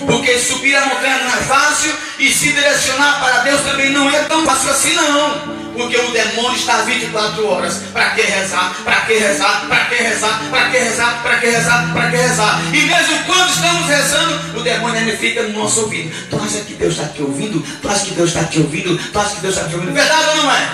Porque 0.05 0.37
subir 0.39 0.75
a 0.75 0.85
montanha 0.87 1.19
não 1.19 1.33
é 1.33 1.43
fácil 1.43 1.93
e 2.19 2.29
se 2.29 2.51
direcionar 2.51 3.19
para 3.19 3.39
Deus 3.39 3.61
também 3.61 3.89
não 3.91 4.09
é 4.09 4.23
tão 4.23 4.45
fácil 4.45 4.71
assim, 4.71 4.93
não. 4.95 5.64
Porque 5.75 5.97
o 5.97 6.11
demônio 6.11 6.55
está 6.55 6.77
24 6.83 7.47
horas. 7.47 7.81
Para 7.91 8.11
que 8.11 8.21
rezar? 8.21 8.75
Para 8.83 9.01
que 9.01 9.13
rezar? 9.13 9.65
Para 9.67 9.85
que 9.85 9.95
rezar? 9.95 10.41
Para 10.49 10.69
que 10.69 10.77
rezar? 10.77 11.21
Para 11.21 11.39
que 11.39 11.45
rezar? 11.47 11.93
Para 11.93 12.09
que 12.09 12.17
rezar? 12.17 12.61
E 12.73 12.81
mesmo 12.81 13.23
quando 13.25 13.49
estamos 13.49 13.87
rezando, 13.87 14.59
o 14.59 14.63
demônio 14.63 14.99
ainda 14.99 15.17
fica 15.17 15.43
no 15.43 15.59
nosso 15.59 15.81
ouvido. 15.81 16.11
Tu 16.29 16.35
acha 16.37 16.59
que 16.61 16.73
Deus 16.75 16.93
está 16.93 17.07
te 17.07 17.21
ouvindo? 17.21 17.61
Tu 17.81 17.89
acha 17.89 18.05
que 18.05 18.13
Deus 18.13 18.29
está 18.29 18.43
te 18.45 18.59
ouvindo? 18.59 18.97
Tu 18.97 19.19
acha 19.19 19.35
que 19.35 19.41
Deus 19.41 19.55
está 19.55 19.67
te 19.67 19.75
ouvindo? 19.75 19.93
Verdade 19.93 20.29
ou 20.29 20.35
não 20.43 20.51
é? 20.51 20.69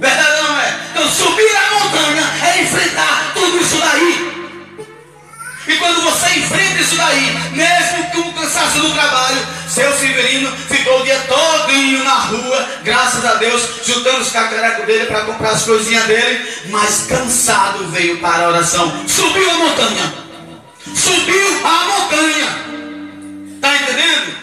Verdade 0.00 0.36
ou 0.38 0.48
não 0.48 0.60
é? 0.60 0.74
Então 0.90 1.08
subir 1.08 1.56
a 1.56 1.74
montanha 1.74 2.24
é 2.42 2.62
enfrentar 2.62 3.32
tudo 3.34 3.60
isso 3.60 3.78
daí. 3.78 4.29
E 5.70 5.76
quando 5.76 6.02
você 6.02 6.26
enfrenta 6.30 6.80
isso 6.80 6.96
daí, 6.96 7.38
mesmo 7.52 8.10
com 8.10 8.28
o 8.28 8.32
cansaço 8.32 8.80
do 8.80 8.92
trabalho, 8.92 9.46
seu 9.68 9.96
Severino 9.96 10.50
ficou 10.68 11.00
o 11.00 11.04
dia 11.04 11.16
todinho 11.28 12.02
na 12.02 12.14
rua, 12.14 12.68
graças 12.82 13.24
a 13.24 13.34
Deus, 13.34 13.62
juntando 13.86 14.18
os 14.18 14.32
cacarecos 14.32 14.84
dele 14.84 15.06
para 15.06 15.20
comprar 15.26 15.50
as 15.50 15.62
coisinhas 15.62 16.06
dele, 16.06 16.44
mas 16.70 17.06
cansado 17.08 17.86
veio 17.92 18.18
para 18.18 18.46
a 18.46 18.48
oração. 18.48 19.04
Subiu 19.06 19.48
a 19.48 19.54
montanha. 19.54 20.14
Subiu 20.92 21.64
a 21.64 21.84
montanha. 21.84 22.48
Está 23.54 23.76
entendendo? 23.76 24.40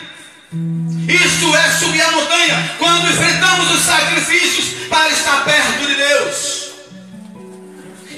Isto 1.10 1.56
é 1.58 1.72
subir 1.72 2.02
a 2.04 2.12
montanha 2.12 2.72
quando 2.80 3.10
enfrentamos 3.10 3.72
os 3.72 3.82
sacrifícios 3.82 4.88
para 4.88 5.10
estar 5.10 5.44
perto 5.44 5.88
de 5.88 5.96
Deus. 5.96 6.57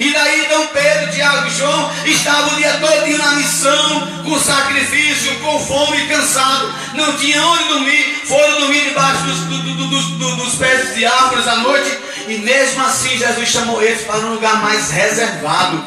E 0.00 0.14
daí 0.14 0.46
então 0.46 0.66
Pedro, 0.68 1.12
Tiago 1.12 1.46
e 1.46 1.50
João 1.50 1.92
estavam 2.06 2.54
o 2.54 2.56
dia 2.56 2.72
todo 2.80 3.18
na 3.18 3.32
missão, 3.32 4.22
com 4.24 4.40
sacrifício, 4.40 5.38
com 5.40 5.60
fome 5.60 5.98
e 5.98 6.08
cansado. 6.08 6.72
Não 6.94 7.18
tinha 7.18 7.44
onde 7.44 7.64
dormir, 7.64 8.22
foram 8.24 8.60
dormir 8.60 8.82
debaixo 8.88 9.22
dos, 9.24 9.40
do, 9.40 9.58
do, 9.58 10.18
do, 10.18 10.36
dos 10.36 10.54
pés 10.54 10.94
de 10.94 11.04
árvores 11.04 11.46
à 11.46 11.56
noite. 11.56 11.98
E 12.26 12.38
mesmo 12.38 12.82
assim 12.82 13.18
Jesus 13.18 13.46
chamou 13.46 13.82
eles 13.82 14.00
para 14.00 14.20
um 14.20 14.34
lugar 14.34 14.62
mais 14.62 14.90
reservado. 14.90 15.84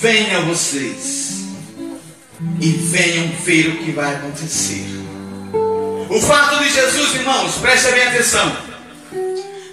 Venham 0.00 0.44
vocês 0.46 1.44
e 2.60 2.68
venham 2.68 3.28
ver 3.44 3.68
o 3.68 3.76
que 3.84 3.92
vai 3.92 4.16
acontecer. 4.16 4.84
O 6.10 6.20
fato 6.20 6.58
de 6.58 6.68
Jesus, 6.68 7.14
irmãos, 7.14 7.54
preste 7.60 7.92
bem 7.92 8.08
atenção. 8.08 8.56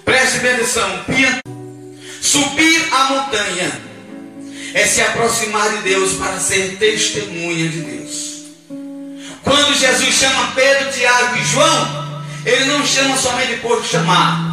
Preste 0.04 0.38
bem 0.38 0.54
atenção. 0.54 1.04
Subir 2.20 2.88
a 2.92 3.04
montanha 3.04 3.80
é 4.74 4.86
se 4.86 5.00
aproximar 5.00 5.70
de 5.76 5.82
Deus 5.82 6.12
para 6.12 6.38
ser 6.38 6.76
testemunha 6.78 7.68
de 7.68 7.80
Deus. 7.80 8.30
Quando 9.42 9.74
Jesus 9.74 10.14
chama 10.14 10.52
Pedro, 10.54 10.92
Tiago 10.92 11.36
e 11.36 11.44
João, 11.44 12.22
ele 12.44 12.64
não 12.66 12.86
chama 12.86 13.16
somente 13.16 13.60
por 13.60 13.84
chamar. 13.84 14.48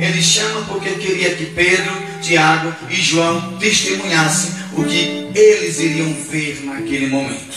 Ele 0.00 0.20
chama 0.22 0.62
porque 0.62 0.90
queria 0.90 1.34
que 1.34 1.46
Pedro, 1.46 1.92
Tiago 2.20 2.74
e 2.90 2.96
João 2.96 3.58
testemunhassem 3.58 4.50
o 4.72 4.84
que 4.84 5.30
eles 5.34 5.78
iriam 5.78 6.12
ver 6.14 6.62
naquele 6.64 7.06
momento. 7.06 7.54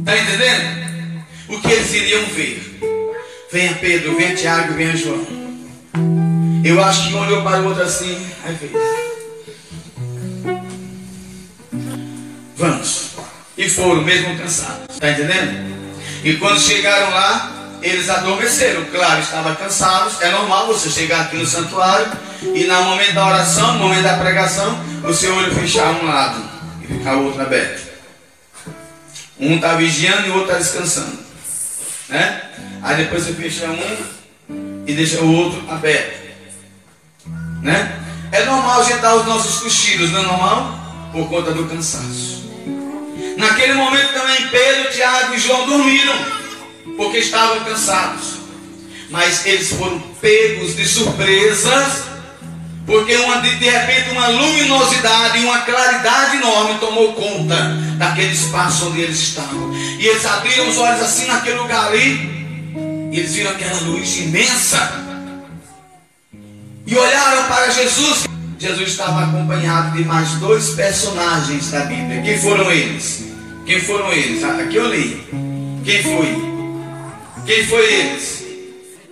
Está 0.00 0.18
entendendo? 0.18 1.24
O 1.48 1.60
que 1.60 1.70
eles 1.70 1.92
iriam 1.92 2.24
ver. 2.26 2.80
Venha 3.52 3.74
Pedro, 3.74 4.16
venha 4.16 4.34
Tiago, 4.34 4.74
venha 4.74 4.96
João. 4.96 5.43
Eu 6.64 6.82
acho 6.82 7.08
que 7.08 7.14
um 7.14 7.20
olhou 7.20 7.42
para 7.42 7.60
o 7.60 7.66
outro 7.66 7.82
assim, 7.82 8.26
aí 8.42 8.56
fez. 8.56 8.72
Vamos. 12.56 13.10
E 13.54 13.68
foram, 13.68 14.00
mesmo 14.00 14.38
cansados. 14.38 14.86
Está 14.88 15.10
entendendo? 15.10 15.74
E 16.24 16.34
quando 16.38 16.58
chegaram 16.58 17.10
lá, 17.10 17.78
eles 17.82 18.08
adormeceram. 18.08 18.82
Claro, 18.86 19.20
estavam 19.20 19.54
cansados. 19.56 20.22
É 20.22 20.30
normal 20.30 20.66
você 20.68 20.88
chegar 20.88 21.26
aqui 21.26 21.36
no 21.36 21.46
santuário 21.46 22.10
e 22.54 22.64
no 22.64 22.82
momento 22.84 23.12
da 23.12 23.26
oração, 23.26 23.74
no 23.74 23.80
momento 23.80 24.04
da 24.04 24.16
pregação, 24.16 24.82
o 25.06 25.12
seu 25.12 25.34
olho 25.34 25.54
fechar 25.54 25.92
um 26.02 26.06
lado 26.06 26.42
e 26.82 26.86
ficar 26.86 27.18
o 27.18 27.26
outro 27.26 27.42
aberto. 27.42 27.92
Um 29.38 29.56
está 29.56 29.74
vigiando 29.74 30.28
e 30.28 30.30
o 30.30 30.38
outro 30.38 30.56
está 30.56 30.58
descansando. 30.58 31.18
Né? 32.08 32.40
Aí 32.82 32.96
depois 32.96 33.22
você 33.22 33.34
fecha 33.34 33.66
um 33.66 34.84
e 34.86 34.94
deixa 34.94 35.20
o 35.20 35.30
outro 35.30 35.62
aberto. 35.70 36.23
Né? 37.64 37.98
É 38.30 38.44
normal 38.44 38.82
a 38.82 38.84
gente 38.84 38.98
dar 38.98 39.16
os 39.16 39.26
nossos 39.26 39.62
cochilos, 39.62 40.10
não 40.12 40.20
é 40.20 40.22
normal? 40.22 40.78
Por 41.12 41.28
conta 41.30 41.50
do 41.52 41.64
cansaço. 41.64 42.44
Naquele 43.38 43.72
momento 43.72 44.12
também 44.12 44.48
Pedro, 44.48 44.92
Tiago 44.92 45.34
e 45.34 45.38
João 45.38 45.66
dormiram, 45.66 46.14
porque 46.96 47.18
estavam 47.18 47.64
cansados. 47.64 48.34
Mas 49.08 49.46
eles 49.46 49.72
foram 49.72 49.98
pegos 50.20 50.76
de 50.76 50.86
surpresas, 50.86 52.04
porque 52.86 53.16
uma, 53.16 53.40
de, 53.40 53.54
de 53.54 53.68
repente 53.70 54.10
uma 54.10 54.28
luminosidade 54.28 55.38
e 55.38 55.44
uma 55.44 55.60
claridade 55.60 56.36
enorme 56.36 56.78
tomou 56.78 57.14
conta 57.14 57.56
daquele 57.96 58.34
espaço 58.34 58.88
onde 58.88 59.00
eles 59.00 59.18
estavam. 59.18 59.72
E 59.74 60.06
eles 60.06 60.26
abriram 60.26 60.68
os 60.68 60.76
olhos 60.76 61.00
assim 61.00 61.26
naquele 61.26 61.56
lugar 61.56 61.86
ali, 61.86 62.30
e 63.10 63.18
eles 63.18 63.34
viram 63.34 63.52
aquela 63.52 63.80
luz 63.80 64.18
imensa 64.18 65.03
e 66.86 66.96
olharam 66.96 67.48
para 67.48 67.70
Jesus. 67.70 68.24
Jesus 68.58 68.88
estava 68.88 69.24
acompanhado 69.24 69.96
de 69.96 70.04
mais 70.04 70.30
dois 70.34 70.70
personagens 70.70 71.70
da 71.70 71.80
Bíblia. 71.80 72.22
Quem 72.22 72.38
foram 72.38 72.70
eles? 72.70 73.24
Quem 73.66 73.80
foram 73.80 74.12
eles? 74.12 74.42
Ah, 74.44 74.58
aqui 74.62 74.76
eu 74.76 74.88
li. 74.88 75.22
Quem 75.84 76.02
foi? 76.02 76.54
Quem 77.46 77.66
foi 77.66 77.92
eles? 77.92 78.44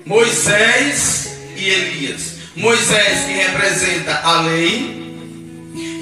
Moisés 0.07 1.37
e 1.57 1.69
Elias. 1.69 2.33
Moisés 2.57 3.25
que 3.25 3.33
representa 3.33 4.15
a 4.23 4.43
lei 4.43 5.01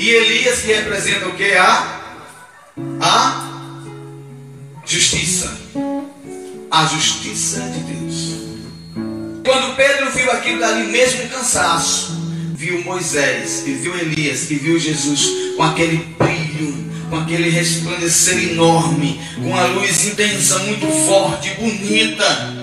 E 0.01 0.09
Elias 0.09 0.63
que 0.63 0.73
representa 0.73 1.29
o 1.29 1.35
que? 1.35 1.53
A, 1.53 2.01
a 3.01 3.51
justiça. 4.85 5.53
A 6.71 6.87
justiça 6.87 7.61
de 7.61 7.81
Deus. 7.81 8.30
Quando 9.45 9.77
Pedro 9.77 10.11
viu 10.11 10.31
aquilo 10.31 10.61
dali, 10.61 10.89
mesmo 10.89 11.29
cansaço, 11.29 12.13
viu 12.55 12.83
Moisés, 12.85 13.65
e 13.67 13.73
viu 13.73 13.97
Elias, 13.99 14.51
e 14.51 14.55
viu 14.55 14.79
Jesus 14.79 15.55
com 15.57 15.63
aquele 15.63 15.97
brilho, 16.19 16.91
com 17.09 17.17
aquele 17.17 17.49
resplandecer 17.49 18.53
enorme, 18.53 19.21
com 19.43 19.57
a 19.57 19.67
luz 19.67 20.07
intensa, 20.07 20.59
muito 20.61 20.87
forte, 21.07 21.51
bonita. 21.55 22.55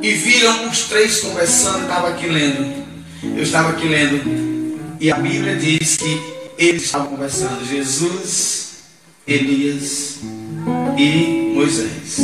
E 0.00 0.12
viram 0.12 0.68
os 0.68 0.82
três 0.82 1.20
conversando, 1.20 1.78
eu 1.78 1.82
estava 1.82 2.08
aqui 2.08 2.26
lendo. 2.26 2.82
Eu 3.22 3.42
estava 3.42 3.70
aqui 3.70 3.86
lendo. 3.86 4.80
E 5.00 5.10
a 5.10 5.16
Bíblia 5.16 5.56
diz 5.56 5.96
que 5.96 6.20
eles 6.58 6.84
estavam 6.84 7.08
conversando. 7.08 7.64
Jesus, 7.68 8.68
Elias 9.26 10.18
e 10.96 11.52
Moisés. 11.54 12.18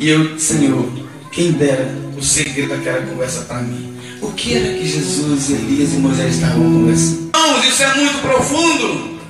E 0.00 0.08
eu, 0.08 0.38
Senhor, 0.38 1.01
quem 1.32 1.52
dera 1.52 1.88
o 2.16 2.22
segredo 2.22 2.76
daquela 2.76 3.06
conversa 3.06 3.40
para 3.42 3.60
mim. 3.60 3.98
O 4.20 4.30
que 4.32 4.54
era 4.54 4.74
que 4.74 4.86
Jesus, 4.86 5.50
Elias 5.50 5.94
e 5.94 5.96
Moisés 5.96 6.34
estavam 6.34 6.62
conversando? 6.62 7.32
Irmãos, 7.34 7.64
isso 7.64 7.82
é 7.82 7.94
muito 7.94 8.18
profundo. 8.20 9.20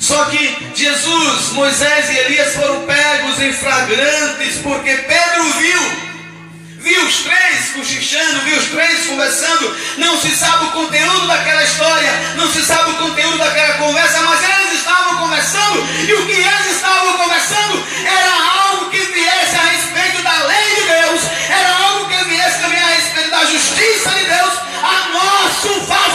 Só 0.00 0.24
que 0.24 0.56
Jesus, 0.74 1.52
Moisés 1.52 2.10
e 2.10 2.18
Elias 2.18 2.54
foram 2.54 2.80
pegos 2.80 3.40
em 3.40 3.52
flagrantes 3.52 4.56
porque 4.62 4.90
Pedro 4.90 5.44
viu. 5.58 6.10
Viu 6.80 7.06
os 7.06 7.18
três 7.18 7.70
cochichando, 7.74 8.40
viu 8.40 8.56
os 8.58 8.64
três 8.66 9.06
conversando. 9.06 9.76
Não 9.98 10.20
se 10.20 10.30
sabe 10.30 10.64
o 10.64 10.70
conteúdo 10.72 11.26
daquela 11.28 11.62
história, 11.62 12.10
não 12.36 12.50
se 12.50 12.62
sabe 12.62 12.90
o 12.90 12.94
conteúdo 12.94 13.38
daquela 13.38 13.74
conversa, 13.74 14.22
mas 14.22 14.40
eles 14.42 14.78
estavam 14.80 15.18
conversando. 15.18 15.86
E 16.08 16.12
o 16.14 16.26
que 16.26 16.32
eles 16.32 16.74
estavam 16.74 17.18
conversando 17.18 17.84
era 18.04 18.32
algo 18.64 18.90
que 18.90 18.98
viesse 18.98 19.56
a 19.56 19.62
respeito 19.62 19.89
nosso 25.62 25.80
favor. 25.84 26.09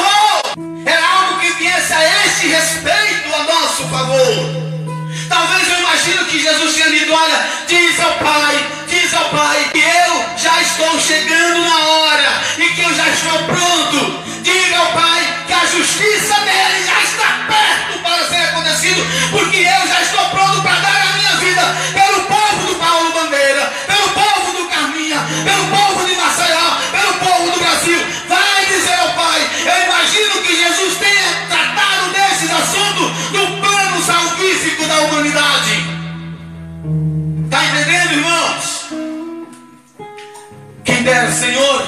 Senhor, 41.36 41.88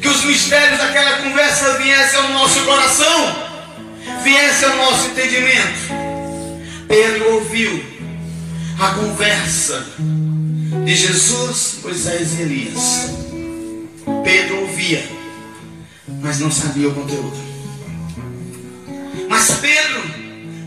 que 0.00 0.08
os 0.08 0.24
mistérios 0.24 0.78
daquela 0.78 1.18
conversa 1.18 1.74
viessem 1.78 2.18
ao 2.18 2.30
nosso 2.30 2.64
coração, 2.64 3.36
viessem 4.22 4.68
ao 4.70 4.76
nosso 4.76 5.08
entendimento. 5.08 5.92
Pedro 6.88 7.34
ouviu 7.34 7.84
a 8.80 8.88
conversa 8.94 9.86
de 10.84 10.96
Jesus, 10.96 11.80
Moisés 11.82 12.38
e 12.38 12.42
Elias. 12.42 13.10
Pedro 14.24 14.62
ouvia, 14.62 15.04
mas 16.22 16.40
não 16.40 16.50
sabia 16.50 16.88
o 16.88 16.94
conteúdo. 16.94 17.36
Mas 19.28 19.50
Pedro 19.60 20.02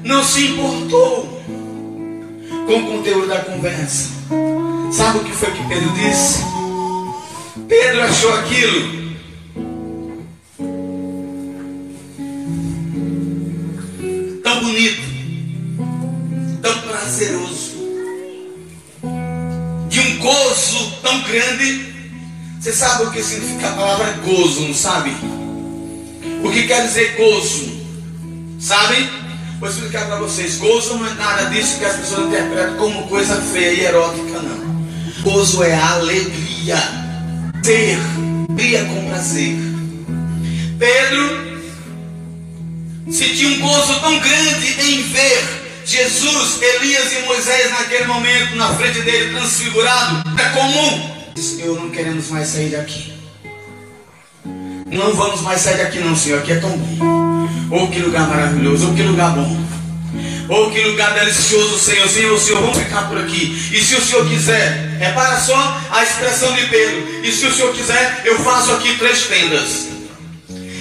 não 0.03 0.23
se 0.23 0.45
importou 0.45 1.43
com 2.67 2.79
o 2.79 2.97
conteúdo 2.97 3.27
da 3.27 3.39
conversa. 3.39 4.09
Sabe 4.91 5.17
o 5.17 5.23
que 5.23 5.31
foi 5.31 5.51
que 5.51 5.67
Pedro 5.67 5.89
disse? 5.93 6.56
Pedro 7.67 8.01
achou 8.01 8.33
aquilo 8.33 8.97
tão 14.41 14.61
bonito, 14.61 15.01
tão 16.61 16.79
prazeroso, 16.81 17.75
de 19.89 19.99
um 19.99 20.17
gozo 20.19 20.91
tão 21.01 21.21
grande. 21.23 21.93
Você 22.61 22.71
sabe 22.71 23.03
o 23.03 23.11
que 23.11 23.21
significa 23.21 23.67
a 23.67 23.73
palavra 23.73 24.13
gozo, 24.23 24.61
não 24.61 24.73
sabe? 24.73 25.11
O 26.43 26.49
que 26.49 26.67
quer 26.67 26.87
dizer 26.87 27.15
gozo? 27.17 27.77
Sabe? 28.59 29.09
Vou 29.59 29.67
explicar 29.67 30.05
para 30.05 30.19
vocês. 30.19 30.57
Gozo 30.57 30.95
não 30.95 31.05
é 31.05 31.13
nada 31.15 31.49
disso 31.49 31.79
que 31.79 31.85
as 31.85 31.97
pessoas 31.97 32.27
interpretam 32.27 32.77
como 32.77 33.07
coisa 33.07 33.41
feia 33.41 33.73
e 33.73 33.85
erótica, 33.85 34.41
não. 34.41 34.67
Gozo 35.23 35.63
é 35.63 35.73
alegria. 35.73 37.06
Ser. 37.63 37.97
Alegria 38.49 38.85
com 38.85 39.09
prazer. 39.09 39.55
Pedro 40.79 41.59
sentiu 43.11 43.49
um 43.49 43.59
gozo 43.59 43.99
tão 43.99 44.19
grande 44.19 44.81
em 44.81 45.03
ver 45.03 45.67
Jesus, 45.85 46.61
Elias 46.61 47.13
e 47.13 47.25
Moisés 47.25 47.71
naquele 47.71 48.05
momento 48.05 48.55
na 48.55 48.73
frente 48.73 49.01
dele 49.01 49.33
transfigurado. 49.33 50.23
É 50.39 50.49
comum. 50.49 51.17
Senhor, 51.35 51.79
não 51.79 51.89
queremos 51.89 52.29
mais 52.29 52.47
sair 52.47 52.69
daqui. 52.69 53.13
Não 54.91 55.13
vamos 55.13 55.41
mais 55.41 55.61
sair 55.61 55.77
daqui, 55.77 55.99
não, 55.99 56.15
Senhor. 56.15 56.39
Aqui 56.39 56.53
é 56.53 56.59
tão 56.59 56.71
bom. 56.71 57.47
Oh, 57.69 57.87
que 57.87 57.99
lugar 57.99 58.27
maravilhoso. 58.27 58.89
Oh, 58.89 58.95
que 58.95 59.03
lugar 59.03 59.31
bom. 59.35 59.76
Oh, 60.49 60.69
que 60.71 60.81
lugar 60.81 61.13
delicioso, 61.13 61.77
Senhor. 61.77 62.07
Senhor, 62.07 62.39
Senhor, 62.39 62.61
vamos 62.61 62.77
ficar 62.77 63.09
por 63.09 63.17
aqui. 63.17 63.69
E 63.73 63.83
se 63.83 63.95
o 63.95 64.01
Senhor 64.01 64.27
quiser, 64.27 64.95
repara 64.97 65.37
só 65.39 65.81
a 65.91 66.03
expressão 66.03 66.53
de 66.53 66.65
Pedro. 66.67 67.21
E 67.23 67.31
se 67.31 67.45
o 67.45 67.53
Senhor 67.53 67.73
quiser, 67.73 68.21
eu 68.23 68.39
faço 68.39 68.71
aqui 68.71 68.95
três 68.97 69.23
tendas. 69.23 69.87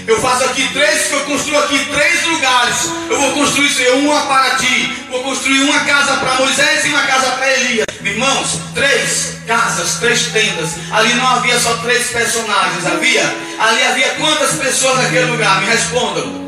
Eu 0.07 0.21
faço 0.21 0.45
aqui 0.45 0.69
três, 0.73 1.11
eu 1.11 1.21
construo 1.21 1.59
aqui 1.59 1.85
três 1.87 2.25
lugares. 2.27 2.77
Eu 3.11 3.21
vou 3.21 3.33
construir, 3.33 3.69
Senhor, 3.69 3.97
uma 3.97 4.21
para 4.27 4.55
ti. 4.55 4.97
Vou 5.11 5.25
construir 5.25 5.63
uma 5.63 5.81
casa 5.81 6.17
para 6.19 6.35
Moisés 6.35 6.85
e 6.85 6.89
uma 6.91 7.03
casa 7.03 7.27
para 7.33 7.53
Elias. 7.55 7.87
Irmãos, 8.05 8.61
três 8.73 9.39
casas, 9.49 9.95
três 9.95 10.27
tendas. 10.27 10.75
Ali 10.93 11.13
não 11.15 11.27
havia 11.27 11.59
só 11.59 11.75
três 11.79 12.07
personagens, 12.11 12.87
havia. 12.87 13.35
Ali 13.59 13.83
havia 13.83 14.11
quantas 14.11 14.53
pessoas 14.53 14.99
naquele 14.99 15.27
lugar? 15.33 15.61
Me 15.61 15.67
respondam. 15.67 16.47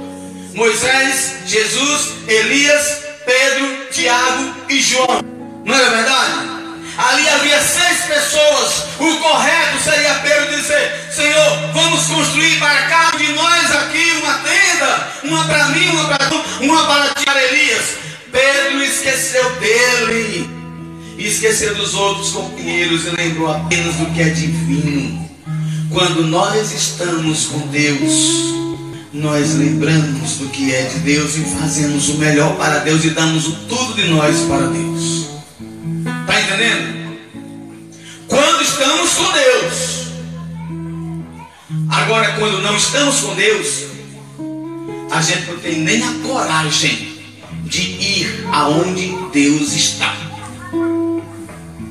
Moisés, 0.54 1.35
Jesus, 1.46 2.11
Elias, 2.28 3.08
Pedro, 3.28 3.90
Tiago 3.90 4.54
e 4.70 4.80
João. 4.80 5.20
Não 5.62 5.74
era 5.74 5.90
verdade? 5.90 6.48
Ali 6.96 7.28
havia 7.28 7.60
seis 7.60 8.06
pessoas. 8.06 8.84
O 8.98 9.18
correto 9.18 9.82
seria 9.84 10.14
Pedro 10.14 10.56
dizer: 10.56 11.10
Senhor, 11.14 11.72
vamos 11.74 12.06
construir 12.06 12.58
para 12.58 12.88
cada 12.88 13.16
um 13.16 13.18
de 13.18 13.32
nós 13.34 13.70
aqui 13.70 14.12
uma 14.22 14.32
tenda, 14.38 15.08
uma 15.24 15.44
para 15.44 15.66
mim, 15.66 15.88
uma 15.90 16.04
para 16.06 16.26
tu, 16.26 16.42
uma 16.62 16.86
para 16.86 17.14
ti, 17.16 17.24
para 17.26 17.42
Elias. 17.44 17.96
Pedro 18.32 18.82
esqueceu 18.82 19.50
dele, 19.56 20.48
esqueceu 21.18 21.74
dos 21.74 21.92
outros 21.92 22.30
companheiros 22.30 23.04
e 23.04 23.10
lembrou 23.10 23.50
apenas 23.50 23.94
do 23.96 24.06
que 24.06 24.22
é 24.22 24.30
divino. 24.30 25.28
Quando 25.92 26.22
nós 26.22 26.72
estamos 26.72 27.44
com 27.44 27.58
Deus, 27.68 28.67
nós 29.12 29.55
lembramos 29.55 30.37
do 30.37 30.49
que 30.51 30.75
é 30.75 30.83
de 30.83 30.99
Deus 30.99 31.37
e 31.37 31.40
fazemos 31.59 32.09
o 32.11 32.18
melhor 32.18 32.57
para 32.57 32.81
Deus 32.81 33.05
e 33.05 33.11
damos 33.11 33.47
o 33.47 33.53
tudo 33.68 33.94
de 33.94 34.09
nós 34.09 34.40
para 34.40 34.66
Deus. 34.66 35.29
Está 36.23 36.40
entendendo? 36.40 37.18
Quando 38.27 38.62
estamos 38.62 39.14
com 39.14 39.33
Deus. 39.33 39.99
Agora, 41.90 42.33
quando 42.38 42.61
não 42.62 42.77
estamos 42.77 43.21
com 43.21 43.35
Deus, 43.35 43.85
a 45.11 45.23
gente 45.23 45.51
não 45.51 45.59
tem 45.59 45.81
nem 45.81 46.03
a 46.03 46.12
coragem 46.27 47.18
de 47.64 47.81
ir 47.81 48.47
aonde 48.53 49.14
Deus 49.33 49.73
está. 49.73 50.14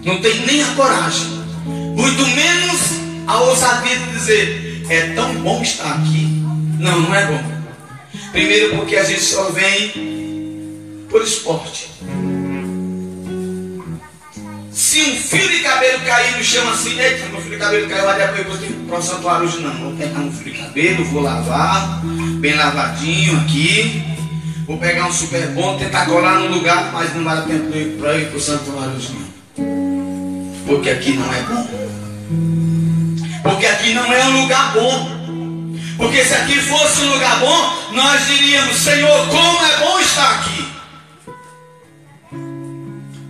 Não 0.03 0.21
tem 0.21 0.45
nem 0.45 0.63
a 0.63 0.67
coragem. 0.75 1.27
Muito 1.65 2.25
menos 2.27 2.79
a 3.25 3.41
ousadia 3.41 3.97
de 3.97 4.11
dizer: 4.13 4.85
é 4.89 5.13
tão 5.13 5.33
bom 5.41 5.61
estar 5.61 5.95
aqui. 5.95 6.36
Não, 6.79 7.01
não 7.01 7.15
é 7.15 7.25
bom. 7.25 7.43
Primeiro, 8.31 8.75
porque 8.75 8.95
a 8.95 9.03
gente 9.03 9.21
só 9.21 9.49
vem 9.49 11.05
por 11.09 11.21
esporte. 11.21 11.89
Se 14.71 15.01
um 15.01 15.15
fio 15.15 15.49
de 15.49 15.59
cabelo 15.59 15.99
cair 16.05 16.37
no 16.37 16.43
chão 16.43 16.69
assim, 16.69 16.99
eita, 16.99 17.27
meu 17.29 17.41
fio 17.41 17.51
de 17.51 17.57
cabelo 17.57 17.89
caiu 17.89 18.05
lá 18.05 18.13
depois 18.13 18.61
eu 18.61 18.69
vou 18.69 18.87
para 18.87 18.99
o 18.99 19.01
santuário 19.01 19.47
hoje, 19.47 19.59
não. 19.61 19.73
Vou 19.73 19.95
pegar 19.95 20.19
um 20.19 20.31
fio 20.31 20.53
de 20.53 20.59
cabelo, 20.59 21.03
vou 21.05 21.23
lavar, 21.23 22.01
bem 22.39 22.53
lavadinho 22.53 23.37
aqui. 23.41 24.03
Vou 24.67 24.77
pegar 24.77 25.07
um 25.07 25.13
super 25.13 25.47
bom, 25.49 25.77
tentar 25.77 26.05
colar 26.05 26.39
no 26.41 26.47
lugar, 26.47 26.91
mas 26.91 27.15
não 27.15 27.23
vale 27.23 27.39
a 27.39 27.43
pena 27.43 27.69
para 27.99 28.17
ir 28.17 28.27
para 28.27 28.37
o 28.37 28.41
santuáriozinho. 28.41 29.27
Porque 30.67 30.89
aqui 30.89 31.13
não 31.13 31.33
é 31.33 31.41
bom. 31.41 31.67
Porque 33.41 33.65
aqui 33.65 33.93
não 33.93 34.11
é 34.13 34.25
um 34.25 34.41
lugar 34.41 34.73
bom. 34.73 35.16
Porque 35.97 36.23
se 36.23 36.33
aqui 36.35 36.61
fosse 36.61 37.01
um 37.01 37.13
lugar 37.13 37.39
bom, 37.39 37.91
nós 37.91 38.25
diríamos, 38.27 38.77
Senhor, 38.77 39.27
como 39.27 39.65
é 39.65 39.77
bom 39.77 39.99
estar 39.99 40.31
aqui. 40.39 40.67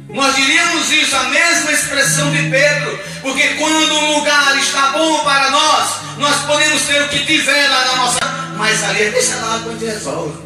Nós 0.10 0.36
diríamos 0.36 0.91
isso, 0.91 1.15
a 1.15 1.23
mesma 1.23 1.71
expressão 1.71 2.32
de 2.32 2.49
Pedro, 2.49 2.99
porque 3.21 3.47
quando 3.56 3.93
um 3.93 4.17
lugar 4.17 4.58
está 4.58 4.91
bom 4.91 5.19
para 5.23 5.49
nós, 5.51 5.89
nós 6.17 6.36
podemos 6.45 6.82
ter 6.84 7.01
o 7.03 7.08
que 7.10 7.25
tiver 7.25 7.69
lá 7.69 7.86
na 7.86 7.95
nossa. 7.97 8.19
Mas 8.58 8.84
ali, 8.84 9.12
deixa 9.12 9.36
lá 9.38 9.62
quando 9.63 9.80
resolve. 9.80 10.43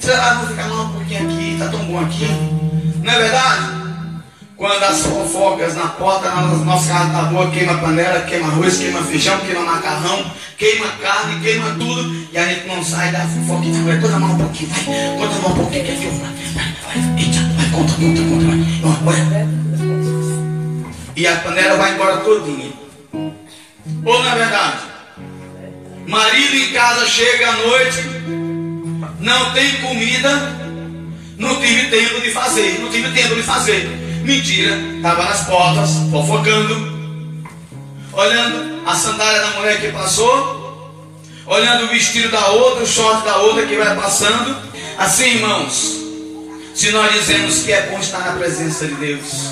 Sei 0.00 0.16
lá, 0.16 0.34
vou 0.34 0.48
ficar 0.48 0.66
lá 0.66 0.82
um 0.82 0.92
pouquinho 0.92 1.28
aqui, 1.28 1.56
tá 1.58 1.68
tão 1.68 1.84
bom 1.84 2.00
aqui. 2.00 2.26
Não 3.02 3.12
é 3.12 3.18
verdade? 3.18 3.79
Quando 4.60 4.82
as 4.82 5.06
fofocas 5.06 5.74
na 5.74 5.86
porta 5.86 6.28
na 6.28 6.42
nossa 6.42 6.92
casa 6.92 7.10
tá 7.12 7.22
boa, 7.22 7.50
queima 7.50 7.78
panela, 7.78 8.20
queima 8.26 8.48
arroz, 8.48 8.76
queima 8.76 9.02
feijão, 9.04 9.40
queima 9.40 9.62
macarrão, 9.62 10.22
queima 10.58 10.86
carne, 11.00 11.40
queima 11.40 11.70
tudo, 11.78 12.28
e 12.30 12.36
a 12.36 12.44
gente 12.44 12.66
não 12.66 12.84
sai 12.84 13.10
da 13.10 13.20
fofoca 13.20 13.64
e 13.64 13.72
vai, 13.72 13.98
conta 13.98 14.18
mais 14.18 14.34
um 14.34 14.38
pouquinho, 14.38 14.68
vai, 14.68 14.84
conta 14.84 15.38
mais 15.38 15.46
um 15.46 15.54
pouquinho 15.54 15.84
que 15.86 15.92
aqui 15.92 16.04
eu 16.04 16.12
vai, 16.12 16.30
vai, 16.52 16.74
vai, 16.82 17.70
conta, 17.70 17.92
conta, 17.94 18.20
conta, 18.20 19.02
vai, 19.02 19.20
olha. 19.30 19.48
E 21.16 21.26
a 21.26 21.36
panela 21.36 21.76
vai 21.78 21.94
embora 21.94 22.16
todinha. 22.18 22.72
Ou 24.04 24.22
na 24.22 24.34
verdade, 24.34 24.76
marido 26.06 26.54
em 26.54 26.72
casa 26.74 27.06
chega 27.06 27.48
à 27.48 27.56
noite, 27.56 28.02
não 29.20 29.54
tem 29.54 29.72
comida, 29.80 30.54
não 31.38 31.58
tive 31.62 31.88
tempo 31.88 32.20
de 32.20 32.30
fazer, 32.30 32.78
não 32.78 32.90
tive 32.90 33.10
tempo 33.12 33.34
de 33.34 33.42
fazer. 33.42 34.09
Mentira, 34.22 34.76
estava 34.96 35.24
nas 35.24 35.46
portas, 35.46 35.90
fofocando, 36.10 37.44
olhando 38.12 38.82
a 38.86 38.94
sandália 38.94 39.40
da 39.40 39.50
mulher 39.58 39.80
que 39.80 39.88
passou, 39.88 40.92
olhando 41.46 41.84
o 41.84 41.88
vestido 41.88 42.28
da 42.30 42.48
outra, 42.48 42.84
o 42.84 42.86
short 42.86 43.24
da 43.24 43.36
outra 43.38 43.66
que 43.66 43.76
vai 43.76 43.94
passando. 43.96 44.56
Assim, 44.98 45.36
irmãos, 45.36 45.96
se 46.74 46.90
nós 46.92 47.12
dizemos 47.12 47.62
que 47.62 47.72
é 47.72 47.88
bom 47.90 47.98
estar 47.98 48.20
na 48.20 48.32
presença 48.32 48.86
de 48.86 48.94
Deus, 48.94 49.50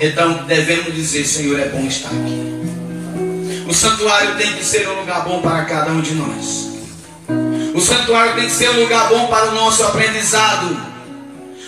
então 0.00 0.44
devemos 0.46 0.94
dizer: 0.94 1.24
Senhor, 1.24 1.58
é 1.58 1.68
bom 1.68 1.86
estar 1.86 2.08
aqui. 2.08 2.62
O 3.68 3.72
santuário 3.72 4.36
tem 4.36 4.52
que 4.52 4.64
ser 4.64 4.88
um 4.88 5.00
lugar 5.00 5.24
bom 5.24 5.40
para 5.40 5.64
cada 5.64 5.90
um 5.92 6.00
de 6.00 6.14
nós. 6.14 6.72
O 7.74 7.80
santuário 7.80 8.34
tem 8.34 8.44
que 8.44 8.50
ser 8.50 8.68
um 8.70 8.80
lugar 8.80 9.08
bom 9.08 9.28
para 9.28 9.50
o 9.50 9.54
nosso 9.54 9.82
aprendizado. 9.84 10.91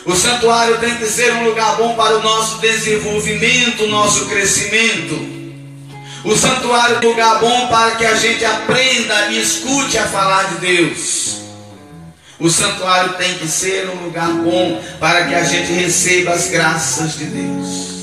O 0.06 0.14
santuário 0.14 0.76
tem 0.78 0.96
que 0.96 1.06
ser 1.06 1.32
um 1.32 1.44
lugar 1.44 1.76
bom 1.76 1.94
para 1.94 2.18
o 2.18 2.22
nosso 2.22 2.58
desenvolvimento, 2.58 3.86
nosso 3.86 4.26
crescimento. 4.26 5.34
O 6.24 6.36
santuário 6.36 6.96
é 6.96 7.06
um 7.06 7.10
lugar 7.10 7.40
bom 7.40 7.68
para 7.68 7.92
que 7.92 8.04
a 8.04 8.14
gente 8.14 8.44
aprenda 8.44 9.30
e 9.30 9.40
escute 9.40 9.96
a 9.96 10.06
falar 10.06 10.54
de 10.54 10.66
Deus. 10.66 11.38
O 12.38 12.50
santuário 12.50 13.14
tem 13.14 13.34
que 13.34 13.48
ser 13.48 13.88
um 13.88 14.04
lugar 14.04 14.30
bom 14.30 14.82
para 15.00 15.26
que 15.26 15.34
a 15.34 15.44
gente 15.44 15.72
receba 15.72 16.32
as 16.32 16.48
graças 16.48 17.16
de 17.16 17.24
Deus. 17.24 17.94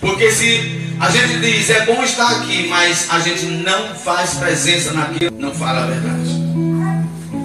Porque 0.00 0.30
se 0.30 0.94
a 1.00 1.10
gente 1.10 1.38
diz 1.40 1.70
é 1.70 1.86
bom 1.86 2.04
estar 2.04 2.30
aqui, 2.36 2.68
mas 2.68 3.06
a 3.10 3.18
gente 3.18 3.46
não 3.46 3.96
faz 3.96 4.34
presença 4.34 4.92
naquilo, 4.92 5.36
não 5.38 5.52
fala 5.52 5.84
a 5.84 5.86
verdade. 5.86 6.30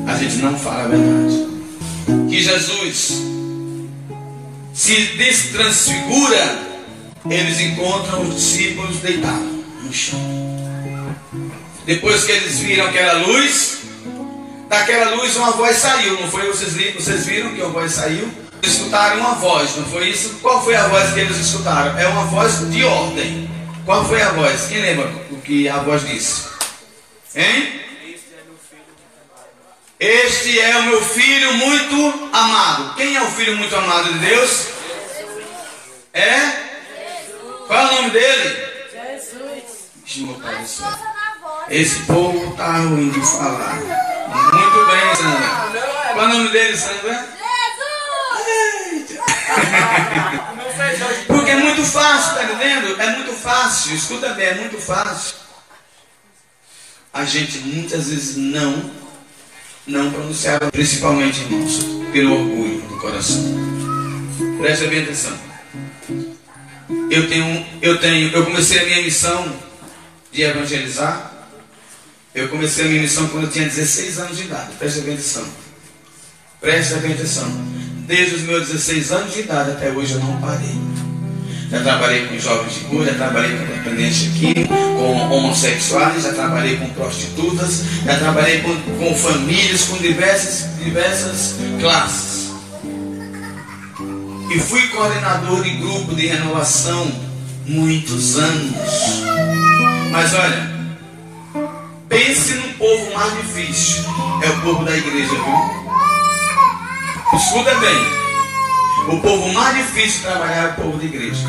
A 0.07 0.15
gente 0.17 0.35
não 0.35 0.55
fala 0.57 0.83
a 0.83 0.87
verdade. 0.87 1.47
Que 2.29 2.43
Jesus 2.43 3.29
se 4.79 4.95
destransfigura, 5.17 6.57
eles 7.29 7.59
encontram 7.59 8.21
os 8.21 8.35
discípulos 8.35 8.99
deitados 8.99 9.65
no 9.83 9.91
chão. 9.91 10.17
Depois 11.85 12.23
que 12.23 12.31
eles 12.31 12.59
viram 12.59 12.85
aquela 12.85 13.27
luz, 13.27 13.79
daquela 14.69 15.15
luz 15.15 15.35
uma 15.35 15.51
voz 15.51 15.75
saiu, 15.75 16.21
não 16.21 16.31
foi? 16.31 16.47
Vocês, 16.47 16.95
vocês 16.95 17.25
viram 17.25 17.53
que 17.53 17.61
uma 17.61 17.71
voz 17.71 17.91
saiu? 17.91 18.31
Escutaram 18.63 19.19
uma 19.19 19.35
voz, 19.35 19.75
não 19.75 19.83
foi 19.83 20.11
isso? 20.11 20.39
Qual 20.41 20.63
foi 20.63 20.75
a 20.75 20.87
voz 20.87 21.13
que 21.13 21.19
eles 21.19 21.35
escutaram? 21.35 21.99
É 21.99 22.07
uma 22.07 22.23
voz 22.27 22.71
de 22.71 22.81
ordem. 22.81 23.49
Qual 23.83 24.07
foi 24.07 24.21
a 24.21 24.29
voz? 24.29 24.67
Quem 24.67 24.79
lembra 24.79 25.11
o 25.29 25.41
que 25.41 25.67
a 25.67 25.79
voz 25.79 26.07
disse? 26.07 26.43
Hein? 27.35 27.81
Este 29.99 30.57
é 30.61 30.77
o 30.77 30.83
meu 30.83 31.03
filho 31.03 31.55
muito 31.55 32.29
amado. 32.31 32.95
Quem 32.95 33.17
é 33.17 33.21
o 33.21 33.31
filho 33.31 33.57
muito 33.57 33.75
amado 33.75 34.13
de 34.13 34.19
Deus? 34.19 34.67
É? 36.13 36.39
Qual 37.67 37.77
é 37.77 37.85
o 37.85 37.95
nome 37.95 38.11
dele? 38.11 38.69
Jesus. 40.05 40.81
Esse 41.67 41.99
povo 42.03 42.51
está 42.51 42.77
ruim 42.77 43.09
de 43.09 43.19
falar. 43.19 43.75
Muito 43.75 44.85
bem, 44.87 45.15
Sandra. 45.17 46.13
Qual 46.13 46.25
é 46.25 46.29
o 46.29 46.33
nome 46.33 46.49
dele, 46.49 46.77
Sandra? 46.77 47.27
Porque 51.27 51.51
é 51.51 51.55
muito 51.55 51.83
fácil, 51.83 52.35
tá 52.35 52.43
entendendo? 52.45 53.01
É 53.01 53.17
muito 53.17 53.33
fácil, 53.33 53.95
escuta 53.95 54.29
bem, 54.29 54.45
é 54.45 54.55
muito 54.55 54.79
fácil. 54.79 55.35
A 57.13 57.25
gente 57.25 57.57
muitas 57.59 58.07
vezes 58.07 58.37
não 58.37 59.08
não 59.89 60.11
pronunciava, 60.11 60.71
principalmente, 60.71 61.41
irmãos, 61.41 61.79
pelo 62.11 62.33
orgulho 62.33 62.81
do 62.81 62.97
coração. 62.97 63.43
Preste 64.59 64.87
bem 64.87 65.03
atenção. 65.03 65.37
Eu 67.09 67.27
tenho, 67.27 67.65
eu 67.81 67.99
tenho, 67.99 68.31
eu 68.31 68.45
comecei 68.45 68.79
a 68.79 68.85
minha 68.85 69.01
missão 69.01 69.51
de 70.31 70.43
evangelizar. 70.43 71.33
Eu 72.35 72.47
comecei 72.49 72.85
a 72.85 72.87
minha 72.87 73.01
missão 73.01 73.27
quando 73.29 73.45
eu 73.45 73.49
tinha 73.49 73.65
16 73.65 74.19
anos 74.19 74.37
de 74.37 74.43
idade. 74.43 74.73
Preste 74.77 75.01
bem 75.01 75.15
atenção. 75.15 75.45
Preste 76.61 76.93
bem 76.95 77.13
atenção. 77.13 77.49
Desde 78.05 78.35
os 78.35 78.41
meus 78.43 78.67
16 78.67 79.11
anos 79.11 79.33
de 79.33 79.39
idade 79.41 79.71
até 79.71 79.89
hoje 79.91 80.13
eu 80.13 80.19
não 80.19 80.39
parei. 80.39 81.08
Já 81.69 81.83
trabalhei 81.83 82.27
com 82.27 82.39
jovens 82.39 82.73
de 82.73 82.79
cura, 82.85 83.05
já 83.05 83.13
trabalhei 83.13 83.55
com 83.55 83.65
dependentes 83.65 84.31
aqui, 84.31 84.67
com 84.67 85.29
homossexuais, 85.29 86.23
já 86.23 86.33
trabalhei 86.33 86.77
com 86.77 86.89
prostitutas, 86.89 87.83
já 88.03 88.17
trabalhei 88.17 88.61
com, 88.61 88.75
com 88.97 89.13
famílias, 89.15 89.83
com 89.83 89.97
diversas, 89.97 90.65
diversas 90.83 91.55
classes. 91.79 92.49
E 94.51 94.59
fui 94.59 94.87
coordenador 94.87 95.61
de 95.61 95.69
grupo 95.77 96.15
de 96.15 96.25
renovação 96.25 97.11
muitos 97.67 98.35
anos. 98.35 99.23
Mas 100.11 100.33
olha, 100.33 100.71
pense 102.09 102.55
no 102.55 102.73
povo 102.73 103.13
mais 103.13 103.31
difícil. 103.33 104.03
É 104.41 104.49
o 104.49 104.61
povo 104.61 104.83
da 104.83 104.97
igreja, 104.97 105.29
viu? 105.29 105.79
Escuta 107.35 107.75
bem. 107.75 108.18
O 109.11 109.19
povo 109.21 109.51
mais 109.53 109.75
difícil 109.75 110.19
de 110.19 110.27
trabalhar 110.27 110.63
é 110.63 110.67
o 110.67 110.73
povo 110.73 110.99
de 110.99 111.07
igreja. 111.07 111.47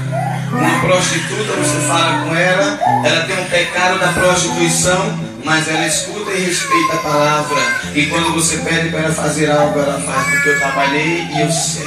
Uma 0.50 0.80
prostituta, 0.80 1.52
você 1.58 1.86
fala 1.86 2.24
com 2.24 2.34
ela, 2.34 2.80
ela 3.04 3.26
tem 3.26 3.38
um 3.38 3.44
pecado 3.50 3.98
da 3.98 4.08
prostituição, 4.14 5.20
mas 5.44 5.68
ela 5.68 5.86
escuta 5.86 6.32
e 6.32 6.46
respeita 6.46 6.94
a 6.94 6.98
palavra. 6.98 7.60
E 7.94 8.06
quando 8.06 8.32
você 8.32 8.56
pede 8.58 8.88
para 8.88 9.00
ela 9.00 9.12
fazer 9.12 9.50
algo, 9.50 9.78
ela 9.78 10.00
faz, 10.00 10.26
porque 10.30 10.48
eu 10.48 10.58
trabalhei 10.58 11.28
e 11.34 11.40
eu 11.42 11.52
sei. 11.52 11.84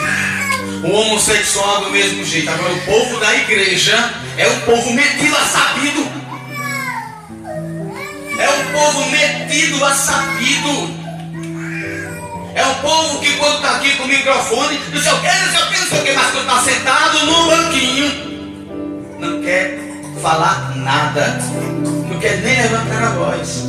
O 0.83 0.91
homossexual 0.95 1.85
do 1.85 1.89
mesmo 1.89 2.23
jeito. 2.23 2.51
Agora, 2.51 2.71
o 2.71 2.81
povo 2.81 3.19
da 3.19 3.33
igreja 3.33 4.13
é 4.37 4.47
um 4.47 4.59
povo 4.61 4.93
metido 4.93 5.35
a 5.35 5.45
sabido. 5.45 6.07
É 8.37 8.49
um 8.49 8.71
povo 8.71 9.09
metido 9.09 9.83
a 9.83 9.91
sabido. 9.91 11.02
É 12.55 12.65
um 12.65 12.73
povo 12.75 13.19
que 13.19 13.35
quando 13.37 13.55
está 13.55 13.77
aqui 13.77 13.97
com 13.97 14.03
o 14.03 14.07
microfone, 14.07 14.79
não 14.91 15.01
sei 15.01 15.11
o 15.11 15.19
que, 15.19 15.27
não 15.27 15.51
sei 15.51 15.61
o 15.61 15.67
que, 15.67 15.79
não 15.79 15.87
sei 15.87 15.99
o 15.99 16.03
que, 16.03 16.11
mas 16.13 16.31
quando 16.31 16.47
está 16.47 16.61
sentado 16.61 17.25
no 17.25 17.45
banquinho, 17.47 18.33
não 19.19 19.41
quer 19.41 19.79
falar 20.21 20.75
nada, 20.77 21.39
não 22.09 22.19
quer 22.19 22.37
nem 22.37 22.61
levantar 22.61 23.03
a 23.03 23.09
voz. 23.09 23.63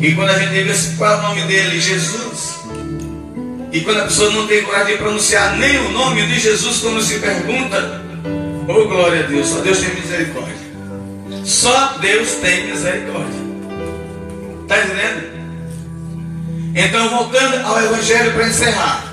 E 0.00 0.12
quando 0.14 0.30
a 0.30 0.38
gente 0.38 0.62
vê 0.62 0.96
qual 0.96 1.12
é 1.12 1.16
o 1.16 1.22
nome 1.22 1.42
dele, 1.42 1.80
Jesus. 1.80 2.56
E 3.72 3.80
quando 3.82 4.00
a 4.00 4.04
pessoa 4.04 4.30
não 4.30 4.46
tem 4.46 4.62
coragem 4.62 4.92
de 4.92 4.98
pronunciar 4.98 5.56
nem 5.58 5.76
o 5.78 5.90
nome 5.90 6.26
de 6.26 6.40
Jesus, 6.40 6.78
quando 6.78 7.02
se 7.02 7.18
pergunta, 7.18 8.00
oh 8.68 8.88
glória 8.88 9.24
a 9.24 9.26
Deus, 9.26 9.48
só 9.48 9.60
Deus 9.60 9.78
tem 9.78 9.94
misericórdia. 9.94 10.56
Só 11.44 11.98
Deus 12.00 12.30
tem 12.36 12.66
misericórdia. 12.68 13.46
Está 14.62 14.78
entendendo? 14.78 15.35
Então, 16.78 17.08
voltando 17.08 17.56
ao 17.66 17.82
Evangelho 17.82 18.34
para 18.34 18.48
encerrar. 18.48 19.10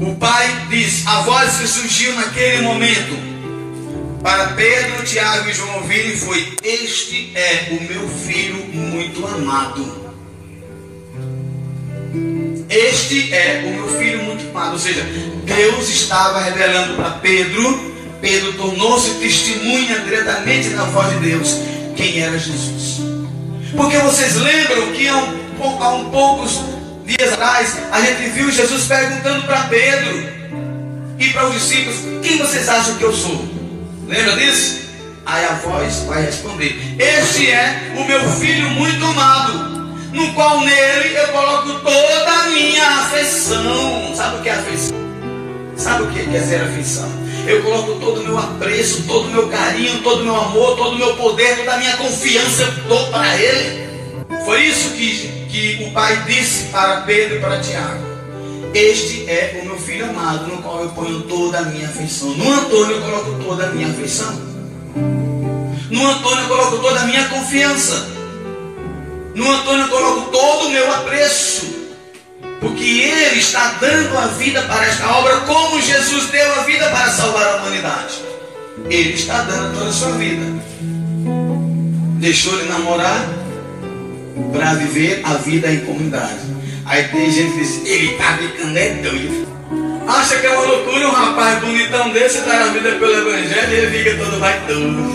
O 0.00 0.14
pai 0.14 0.66
diz: 0.70 1.06
a 1.06 1.20
voz 1.20 1.58
que 1.58 1.68
surgiu 1.68 2.14
naquele 2.14 2.62
momento 2.62 3.14
para 4.22 4.54
Pedro, 4.54 5.04
Tiago 5.04 5.46
e 5.46 5.52
João 5.52 5.76
ouvirem 5.76 6.16
foi: 6.16 6.56
Este 6.64 7.32
é 7.34 7.68
o 7.70 7.82
meu 7.82 8.08
filho 8.08 8.64
muito 8.72 9.26
amado. 9.26 10.08
Este 12.70 13.34
é 13.34 13.62
o 13.66 13.70
meu 13.74 13.98
filho 13.98 14.22
muito 14.24 14.48
amado. 14.48 14.72
Ou 14.72 14.78
seja, 14.78 15.02
Deus 15.44 15.90
estava 15.90 16.40
revelando 16.40 16.94
para 16.94 17.10
Pedro. 17.10 17.98
Pedro 18.22 18.54
tornou-se 18.54 19.10
testemunha 19.16 20.00
diretamente 20.00 20.70
na 20.70 20.84
voz 20.84 21.10
de 21.10 21.28
Deus 21.28 21.58
quem 21.94 22.20
era 22.22 22.38
Jesus. 22.38 23.00
Porque 23.76 23.98
vocês 23.98 24.34
lembram 24.36 24.92
que 24.92 25.06
há 25.06 25.16
um, 25.16 25.47
há 25.64 25.94
um 25.94 26.10
poucos 26.10 26.60
dias 27.04 27.32
atrás 27.32 27.76
a 27.90 28.00
gente 28.00 28.30
viu 28.30 28.50
Jesus 28.50 28.86
perguntando 28.86 29.42
para 29.46 29.62
Pedro 29.62 30.28
e 31.18 31.28
para 31.30 31.48
os 31.48 31.54
discípulos: 31.54 31.96
Quem 32.22 32.38
vocês 32.38 32.68
acham 32.68 32.96
que 32.96 33.02
eu 33.02 33.12
sou? 33.12 33.44
Lembra 34.06 34.36
disso? 34.36 34.88
Aí 35.26 35.44
a 35.44 35.54
voz 35.54 36.04
vai 36.06 36.22
responder: 36.22 36.96
Este 36.98 37.50
é 37.50 37.92
o 37.96 38.04
meu 38.04 38.20
filho 38.32 38.70
muito 38.70 39.04
amado, 39.04 39.98
no 40.12 40.32
qual 40.34 40.60
nele 40.60 41.16
eu 41.16 41.28
coloco 41.28 41.80
toda 41.80 42.32
a 42.32 42.48
minha 42.50 42.86
afeição. 42.86 44.14
Sabe 44.14 44.36
o 44.36 44.42
que 44.42 44.48
é 44.48 44.52
afeição? 44.52 44.96
Sabe 45.76 46.02
o 46.04 46.06
que 46.08 46.36
é 46.36 46.40
ser 46.40 46.62
afeição? 46.62 47.18
Eu 47.46 47.62
coloco 47.62 47.94
todo 48.00 48.20
o 48.20 48.24
meu 48.24 48.38
apreço, 48.38 49.04
todo 49.06 49.26
o 49.26 49.30
meu 49.30 49.48
carinho, 49.48 50.02
todo 50.02 50.20
o 50.20 50.24
meu 50.24 50.36
amor, 50.36 50.76
todo 50.76 50.92
o 50.92 50.98
meu 50.98 51.16
poder, 51.16 51.56
toda 51.56 51.72
a 51.72 51.78
minha 51.78 51.96
confiança 51.96 52.62
eu 52.62 52.72
dou 52.88 53.06
para 53.06 53.36
ele. 53.36 53.88
Foi 54.44 54.62
isso 54.62 54.90
que, 54.90 55.37
que 55.48 55.84
o 55.84 55.90
pai 55.92 56.24
disse 56.26 56.64
para 56.64 57.02
Pedro 57.02 57.36
e 57.36 57.40
para 57.40 57.60
Tiago. 57.60 58.06
Este 58.74 59.28
é 59.28 59.60
o 59.62 59.66
meu 59.66 59.78
filho 59.78 60.08
amado, 60.08 60.46
no 60.46 60.62
qual 60.62 60.82
eu 60.82 60.90
ponho 60.90 61.22
toda 61.22 61.58
a 61.58 61.62
minha 61.62 61.88
afeição. 61.88 62.28
No 62.28 62.52
Antônio 62.52 62.96
eu 62.96 63.02
coloco 63.02 63.42
toda 63.42 63.64
a 63.64 63.70
minha 63.70 63.88
afeição. 63.88 64.32
No 65.90 66.06
Antônio 66.06 66.44
eu 66.44 66.48
coloco 66.48 66.78
toda 66.78 67.00
a 67.00 67.04
minha 67.06 67.28
confiança. 67.28 68.08
No 69.34 69.50
Antônio 69.50 69.84
eu 69.84 69.88
coloco 69.88 70.30
todo 70.30 70.66
o 70.66 70.70
meu 70.70 70.92
apreço. 70.92 71.78
Porque 72.60 72.84
ele 72.84 73.38
está 73.38 73.76
dando 73.80 74.18
a 74.18 74.26
vida 74.26 74.60
para 74.62 74.84
esta 74.84 75.08
obra, 75.16 75.40
como 75.40 75.80
Jesus 75.80 76.26
deu 76.26 76.60
a 76.60 76.64
vida 76.64 76.90
para 76.90 77.10
salvar 77.10 77.46
a 77.46 77.56
humanidade. 77.56 78.22
Ele 78.90 79.14
está 79.14 79.42
dando 79.42 79.78
toda 79.78 79.90
a 79.90 79.92
sua 79.92 80.10
vida. 80.12 80.44
Deixou 82.20 82.52
ele 82.58 82.68
namorar 82.68 83.47
para 84.52 84.74
viver 84.74 85.20
a 85.24 85.34
vida 85.34 85.70
em 85.70 85.80
comunidade. 85.80 86.40
Aí 86.86 87.04
tem 87.08 87.30
gente 87.30 87.52
que 87.52 87.58
diz, 87.58 87.86
ele 87.86 88.12
está 88.12 88.38
ficando 88.38 88.76
é 88.76 88.88
doido. 88.94 89.48
Acha 90.06 90.36
que 90.36 90.46
é 90.46 90.50
uma 90.50 90.64
loucura 90.64 91.06
um 91.06 91.12
rapaz 91.12 91.60
bonitão 91.60 92.10
desse 92.10 92.40
dar 92.40 92.62
a 92.62 92.66
vida 92.68 92.92
pelo 92.92 93.12
evangelho 93.12 93.72
e 93.72 93.76
ele 93.76 93.98
fica 93.98 94.24
todo 94.24 94.40
vaidoso. 94.40 95.12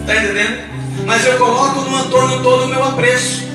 Está 0.00 0.16
entendendo? 0.16 0.70
Mas 1.06 1.24
eu 1.24 1.38
coloco 1.38 1.80
no 1.82 1.96
Antônio 1.96 2.42
todo 2.42 2.64
o 2.64 2.68
meu 2.68 2.82
apreço. 2.84 3.48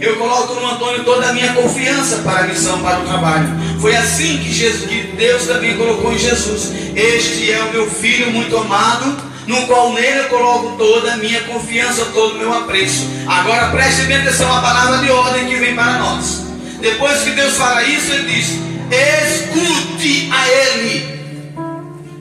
Eu 0.00 0.16
coloco 0.16 0.54
no 0.54 0.66
Antônio 0.66 1.04
toda 1.04 1.28
a 1.28 1.32
minha 1.32 1.52
confiança 1.52 2.18
para 2.18 2.40
a 2.40 2.46
missão, 2.48 2.80
para 2.80 3.00
o 3.00 3.04
trabalho. 3.04 3.48
Foi 3.80 3.94
assim 3.94 4.38
que, 4.38 4.52
Jesus, 4.52 4.88
que 4.88 5.02
Deus 5.16 5.46
também 5.46 5.76
colocou 5.76 6.12
em 6.12 6.18
Jesus. 6.18 6.72
Este 6.96 7.52
é 7.52 7.62
o 7.62 7.72
meu 7.72 7.88
filho 7.88 8.30
muito 8.32 8.56
amado, 8.56 9.16
no 9.50 9.66
qual 9.66 9.92
nele 9.92 10.28
coloco 10.28 10.76
toda 10.78 11.12
a 11.12 11.16
minha 11.16 11.42
confiança, 11.42 12.04
todo 12.14 12.36
o 12.36 12.38
meu 12.38 12.52
apreço. 12.52 13.04
Agora 13.26 13.70
preste 13.70 14.02
bem 14.02 14.18
atenção 14.18 14.56
à 14.56 14.60
palavra 14.60 14.98
de 14.98 15.10
ordem 15.10 15.48
que 15.48 15.56
vem 15.56 15.74
para 15.74 15.98
nós. 15.98 16.42
Depois 16.80 17.20
que 17.22 17.32
Deus 17.32 17.56
fala 17.56 17.82
isso, 17.82 18.12
ele 18.12 18.32
diz: 18.32 18.50
escute 18.90 20.30
a 20.32 20.48
ele. 20.48 21.20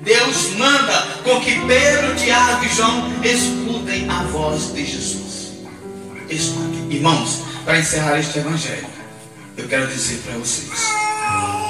Deus 0.04 0.54
manda 0.58 1.08
com 1.24 1.40
que 1.40 1.60
Pedro, 1.68 2.16
Tiago 2.16 2.66
e 2.66 2.70
João 2.70 3.14
escutem 3.24 4.10
a 4.10 4.24
voz 4.24 4.74
de 4.74 4.84
Jesus. 4.84 5.52
Escutem. 6.28 6.88
Irmãos, 6.90 7.42
para 7.64 7.78
encerrar 7.78 8.18
este 8.18 8.40
evangelho, 8.40 8.88
eu 9.56 9.68
quero 9.68 9.86
dizer 9.86 10.20
para 10.26 10.34
vocês: 10.40 10.80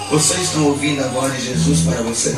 vocês 0.10 0.42
estão 0.42 0.68
ouvindo 0.68 1.04
a 1.04 1.08
voz 1.08 1.34
de 1.34 1.48
Jesus 1.48 1.82
para 1.82 2.02
vocês? 2.02 2.38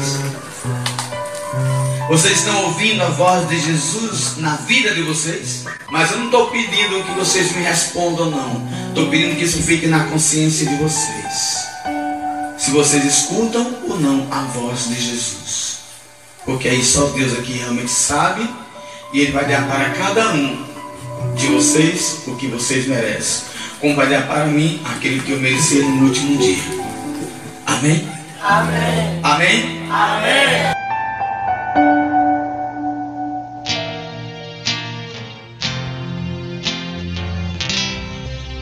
Vocês 2.08 2.40
estão 2.40 2.66
ouvindo 2.66 3.02
a 3.02 3.10
voz 3.10 3.48
de 3.48 3.60
Jesus 3.60 4.38
na 4.38 4.56
vida 4.56 4.94
de 4.94 5.02
vocês? 5.02 5.66
Mas 5.90 6.12
eu 6.12 6.18
não 6.18 6.26
estou 6.26 6.50
pedindo 6.50 7.04
que 7.04 7.12
vocês 7.12 7.56
me 7.56 7.64
respondam, 7.64 8.30
não. 8.30 8.68
Estou 8.90 9.08
pedindo 9.10 9.36
que 9.36 9.44
isso 9.44 9.62
fique 9.64 9.88
na 9.88 10.06
consciência 10.06 10.68
de 10.68 10.76
vocês. 10.76 11.66
Se 12.58 12.72
vocês 12.72 13.06
escutam 13.06 13.76
ou 13.88 14.00
não 14.00 14.28
a 14.32 14.42
voz 14.44 14.90
de 14.90 14.96
Jesus. 14.96 15.80
Porque 16.46 16.68
aí 16.68 16.84
só 16.84 17.06
Deus 17.08 17.34
aqui 17.34 17.54
realmente 17.54 17.92
sabe. 17.92 18.48
E 19.14 19.22
Ele 19.22 19.32
vai 19.32 19.46
dar 19.46 19.68
para 19.68 19.90
cada 19.92 20.34
um 20.34 20.66
de 21.36 21.48
vocês 21.48 22.24
o 22.28 22.36
que 22.36 22.48
vocês 22.48 22.88
merecem. 22.88 23.46
Como 23.80 23.96
vai 23.96 24.10
dar 24.10 24.28
para 24.28 24.46
mim 24.46 24.82
aquele 24.86 25.22
que 25.22 25.32
eu 25.32 25.40
merecia 25.40 25.84
no 25.84 26.06
último 26.06 26.38
dia. 26.38 26.64
Amém? 27.66 28.08
Amém? 28.42 29.20
Amém? 29.24 29.82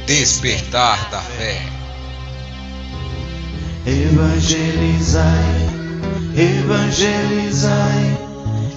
Despertar 0.10 1.08
da 1.12 1.22
fé. 1.22 1.62
Evangelizai, 3.86 5.30
evangelizai 6.36 8.18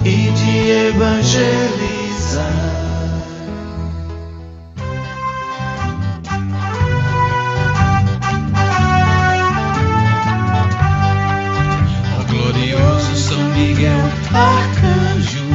e 0.05 0.31
de 0.31 0.71
evangelizar. 0.89 2.43
São 13.17 13.43
Miguel, 13.55 14.01
arcanjo, 14.35 15.47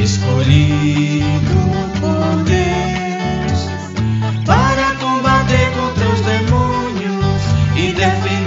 escolhido 0.00 1.58
por 2.00 2.44
Deus 2.44 2.71
Indefinido. 7.82 8.41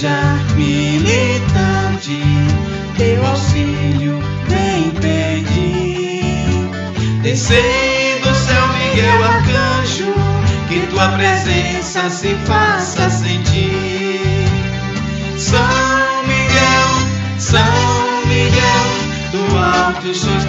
Igreja 0.00 0.38
militante, 0.56 2.22
teu 2.96 3.26
auxílio 3.26 4.18
vem 4.48 4.90
pedir. 4.92 6.70
Descei 7.22 8.18
do 8.22 8.34
céu, 8.34 8.66
Miguel 8.68 9.24
Arcanjo, 9.24 10.14
que 10.68 10.86
tua 10.86 11.08
presença 11.08 12.08
se 12.08 12.34
faça 12.46 13.10
sentir. 13.10 14.20
São 15.36 15.60
Miguel, 16.22 17.38
São 17.38 17.60
Miguel, 18.26 18.86
do 19.32 19.58
alto 19.58 20.14
sois 20.14 20.39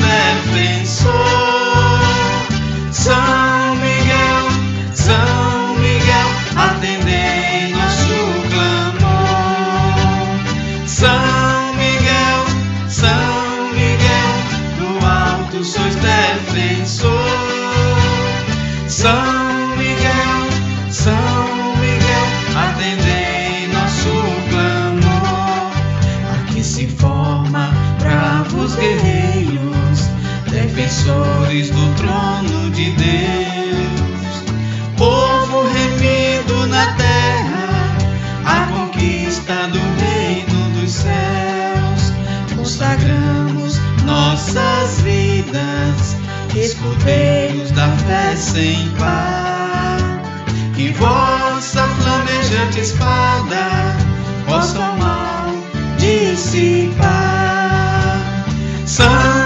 feios 47.03 47.71
da 47.71 47.87
fé 48.05 48.35
sem 48.35 48.89
par. 48.97 49.97
Que 50.75 50.89
vossa 50.93 51.87
flamejante 51.87 52.79
espada 52.79 53.95
possa 54.47 54.79
o 54.79 54.97
mal 54.97 55.53
dissipar. 55.97 57.11
Santo 58.85 59.40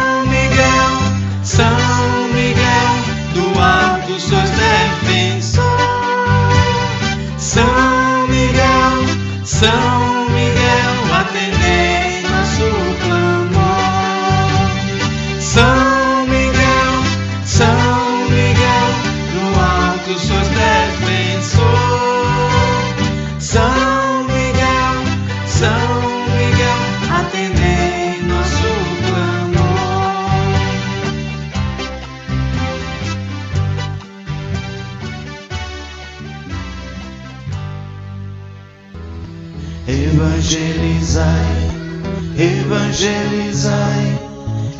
evangelizai 42.95 44.19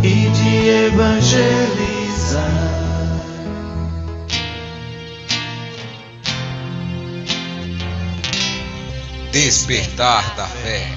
e 0.02 0.30
de 0.30 0.70
evangelizar. 0.88 2.42
Despertar 9.32 10.36
da 10.36 10.48
fé. 10.48 10.95